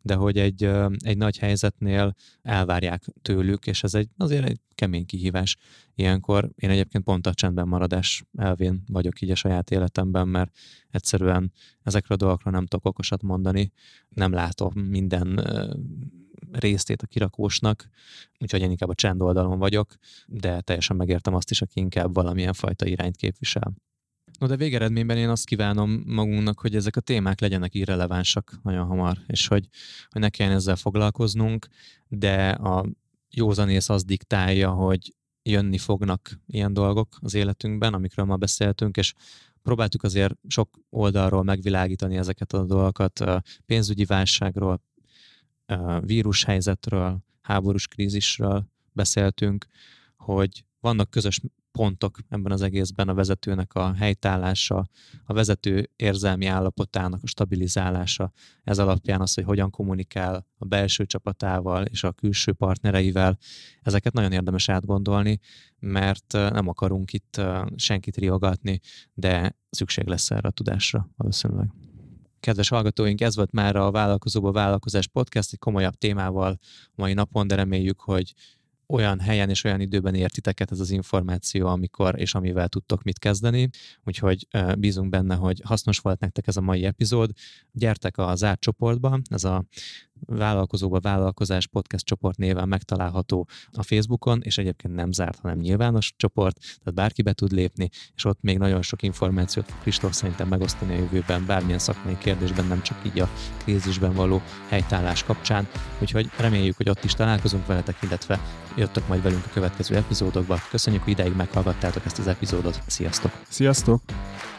[0.03, 5.57] de hogy egy, egy nagy helyzetnél elvárják tőlük, és ez egy, azért egy kemény kihívás.
[5.95, 10.57] Ilyenkor én egyébként pont a csendben maradás elvén vagyok így a saját életemben, mert
[10.91, 11.53] egyszerűen
[11.83, 13.73] ezekről a dolgokról nem tudok okosat mondani,
[14.09, 15.41] nem látom minden
[16.53, 17.89] résztét a kirakósnak,
[18.39, 19.95] úgyhogy én inkább a csend oldalon vagyok,
[20.27, 23.75] de teljesen megértem azt is, aki inkább valamilyen fajta irányt képvisel.
[24.39, 29.19] No, de végeredményben én azt kívánom magunknak, hogy ezek a témák legyenek irrelevánsak nagyon hamar,
[29.27, 29.69] és hogy,
[30.11, 31.67] hogy ne kelljen ezzel foglalkoznunk,
[32.09, 32.87] de a
[33.31, 39.15] józanész az diktálja, hogy jönni fognak ilyen dolgok az életünkben, amikről ma beszéltünk, és
[39.63, 43.25] próbáltuk azért sok oldalról megvilágítani ezeket a dolgokat,
[43.67, 44.81] pénzügyi válságról,
[46.01, 49.67] vírushelyzetről, háborús krízisről beszéltünk,
[50.17, 51.41] hogy vannak közös
[51.73, 54.89] pontok ebben az egészben a vezetőnek a helytállása,
[55.25, 58.33] a vezető érzelmi állapotának a stabilizálása,
[58.65, 63.39] ez alapján az, hogy hogyan kommunikál a belső csapatával és a külső partnereivel,
[63.83, 65.41] ezeket nagyon érdemes átgondolni,
[65.79, 67.41] mert nem akarunk itt
[67.77, 68.81] senkit riogatni,
[69.15, 71.71] de szükség lesz erre a tudásra valószínűleg.
[72.43, 76.59] Kedves hallgatóink, ez volt már a Vállalkozóba Vállalkozás Podcast, egy komolyabb témával
[76.95, 78.35] mai napon, de reméljük, hogy
[78.87, 83.69] olyan helyen és olyan időben értiteket ez az információ, amikor és amivel tudtok mit kezdeni.
[84.05, 84.47] Úgyhogy
[84.79, 87.31] bízunk benne, hogy hasznos volt nektek ez a mai epizód.
[87.73, 89.65] Gyertek a zárt csoportba, ez a
[90.27, 96.59] vállalkozóba vállalkozás podcast csoport néven megtalálható a Facebookon, és egyébként nem zárt, hanem nyilvános csoport,
[96.59, 100.95] tehát bárki be tud lépni, és ott még nagyon sok információt fog Kristóf szerintem megosztani
[100.95, 103.29] a jövőben, bármilyen szakmai kérdésben, nem csak így a
[103.63, 105.69] krízisben való helytállás kapcsán.
[106.01, 108.41] Úgyhogy reméljük, hogy ott is találkozunk veletek, illetve
[108.77, 110.59] jöttök majd velünk a következő epizódokba.
[110.71, 112.83] Köszönjük, hogy ideig meghallgattátok ezt az epizódot.
[112.87, 113.33] Sziasztok!
[113.49, 114.03] Sziasztok!